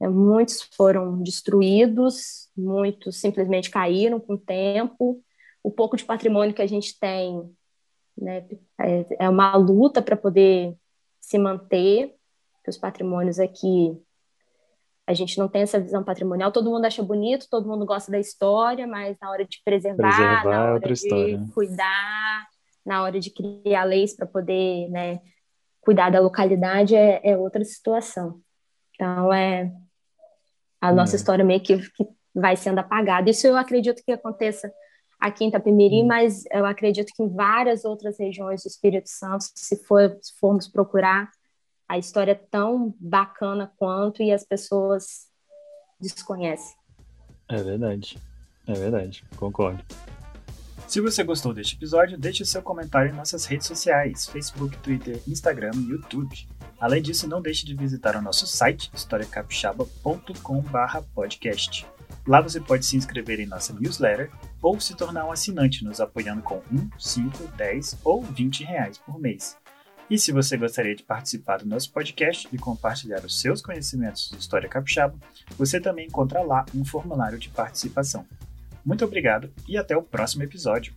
né, 0.01 0.09
muitos 0.09 0.63
foram 0.75 1.23
destruídos, 1.23 2.51
muitos 2.57 3.21
simplesmente 3.21 3.71
caíram 3.71 4.19
com 4.19 4.35
o 4.35 4.39
tempo. 4.39 5.23
O 5.63 5.71
pouco 5.71 5.97
de 5.97 6.05
patrimônio 6.05 6.55
que 6.55 6.63
a 6.63 6.67
gente 6.67 6.99
tem 6.99 7.55
né, 8.21 8.47
é, 8.81 9.25
é 9.25 9.29
uma 9.29 9.57
luta 9.57 10.03
para 10.03 10.17
poder 10.17 10.77
se 11.21 11.39
manter, 11.39 12.15
os 12.69 12.79
patrimônios 12.79 13.41
aqui 13.41 14.01
a 15.11 15.13
gente 15.13 15.37
não 15.39 15.49
tem 15.49 15.63
essa 15.63 15.81
visão 15.81 16.05
patrimonial, 16.05 16.53
todo 16.53 16.71
mundo 16.71 16.85
acha 16.85 17.03
bonito, 17.03 17.49
todo 17.51 17.69
mundo 17.69 17.85
gosta 17.85 18.13
da 18.13 18.21
história, 18.21 18.87
mas 18.87 19.17
na 19.21 19.29
hora 19.29 19.45
de 19.45 19.61
preservar, 19.65 20.09
preservar 20.09 20.45
na 20.45 20.55
é 20.55 20.71
hora 20.71 20.87
de 20.87 20.93
história. 20.93 21.45
cuidar, 21.53 22.49
na 22.87 23.03
hora 23.03 23.19
de 23.19 23.31
criar 23.31 23.85
leis 23.85 24.15
para 24.15 24.25
poder 24.25 24.89
né, 24.89 25.21
cuidar 25.81 26.11
da 26.11 26.21
localidade 26.21 26.95
é, 26.95 27.21
é, 27.25 27.37
outra 27.37 27.65
situação. 27.65 28.41
Então, 28.95 29.33
é 29.33 29.73
a 30.81 30.93
nossa 30.93 31.17
é. 31.17 31.19
história 31.19 31.45
meio 31.45 31.61
que, 31.61 31.77
que, 31.91 32.07
vai 32.33 32.55
sendo 32.55 32.79
apagada. 32.79 33.29
Isso 33.29 33.49
eu 33.49 33.57
acredito 33.57 34.05
que 34.05 34.13
aconteça 34.13 34.73
aqui 35.21 35.45
em 35.45 35.49
Itapemirim, 35.49 36.05
hum. 36.05 36.07
mas 36.07 36.45
eu 36.51 36.65
acredito 36.65 37.13
que 37.15 37.23
em 37.23 37.29
várias 37.29 37.85
outras 37.85 38.19
regiões 38.19 38.63
do 38.63 38.69
Espírito 38.69 39.09
Santo, 39.09 39.45
se, 39.55 39.77
for, 39.85 40.17
se 40.23 40.33
formos 40.39 40.67
procurar, 40.67 41.31
a 41.89 41.99
história 41.99 42.33
é 42.33 42.41
tão 42.51 42.95
bacana 42.99 43.71
quanto 43.77 44.23
e 44.23 44.33
as 44.33 44.45
pessoas 44.45 45.29
desconhecem. 46.01 46.75
É 47.49 47.63
verdade, 47.63 48.19
é 48.67 48.73
verdade, 48.73 49.25
concordo. 49.37 49.85
Se 50.87 51.01
você 51.01 51.23
gostou 51.23 51.55
deste 51.55 51.77
episódio, 51.77 52.19
deixe 52.19 52.45
seu 52.45 52.63
comentário 52.63 53.13
em 53.13 53.15
nossas 53.15 53.45
redes 53.45 53.67
sociais, 53.67 54.27
Facebook, 54.27 54.77
Twitter, 54.79 55.21
Instagram 55.27 55.73
e 55.75 55.91
YouTube. 55.91 56.49
Além 56.81 57.03
disso, 57.03 57.29
não 57.29 57.41
deixe 57.41 57.65
de 57.67 57.77
visitar 57.77 58.17
o 58.17 58.23
nosso 58.23 58.45
site, 58.47 58.91
historiacapixaba.com/podcast. 58.93 61.87
Lá 62.31 62.41
você 62.41 62.61
pode 62.61 62.87
se 62.87 62.97
inscrever 62.97 63.41
em 63.41 63.47
nossa 63.47 63.73
newsletter 63.73 64.31
ou 64.63 64.79
se 64.79 64.95
tornar 64.95 65.27
um 65.27 65.33
assinante 65.33 65.83
nos 65.83 66.01
apoiando 66.01 66.43
com 66.43 66.63
1, 66.73 66.91
5, 66.97 67.49
10 67.57 67.99
ou 68.05 68.23
20 68.23 68.63
reais 68.63 68.99
por 68.99 69.19
mês. 69.19 69.57
E 70.09 70.17
se 70.17 70.31
você 70.31 70.57
gostaria 70.57 70.95
de 70.95 71.03
participar 71.03 71.57
do 71.59 71.67
nosso 71.67 71.93
podcast 71.93 72.49
e 72.53 72.57
compartilhar 72.57 73.25
os 73.25 73.41
seus 73.41 73.61
conhecimentos 73.61 74.31
de 74.31 74.39
História 74.39 74.69
Capixaba, 74.69 75.19
você 75.59 75.81
também 75.81 76.07
encontra 76.07 76.41
lá 76.41 76.65
um 76.73 76.85
formulário 76.85 77.37
de 77.37 77.49
participação. 77.49 78.25
Muito 78.87 79.05
obrigado 79.05 79.53
e 79.67 79.77
até 79.77 79.97
o 79.97 80.03
próximo 80.03 80.45
episódio. 80.45 80.95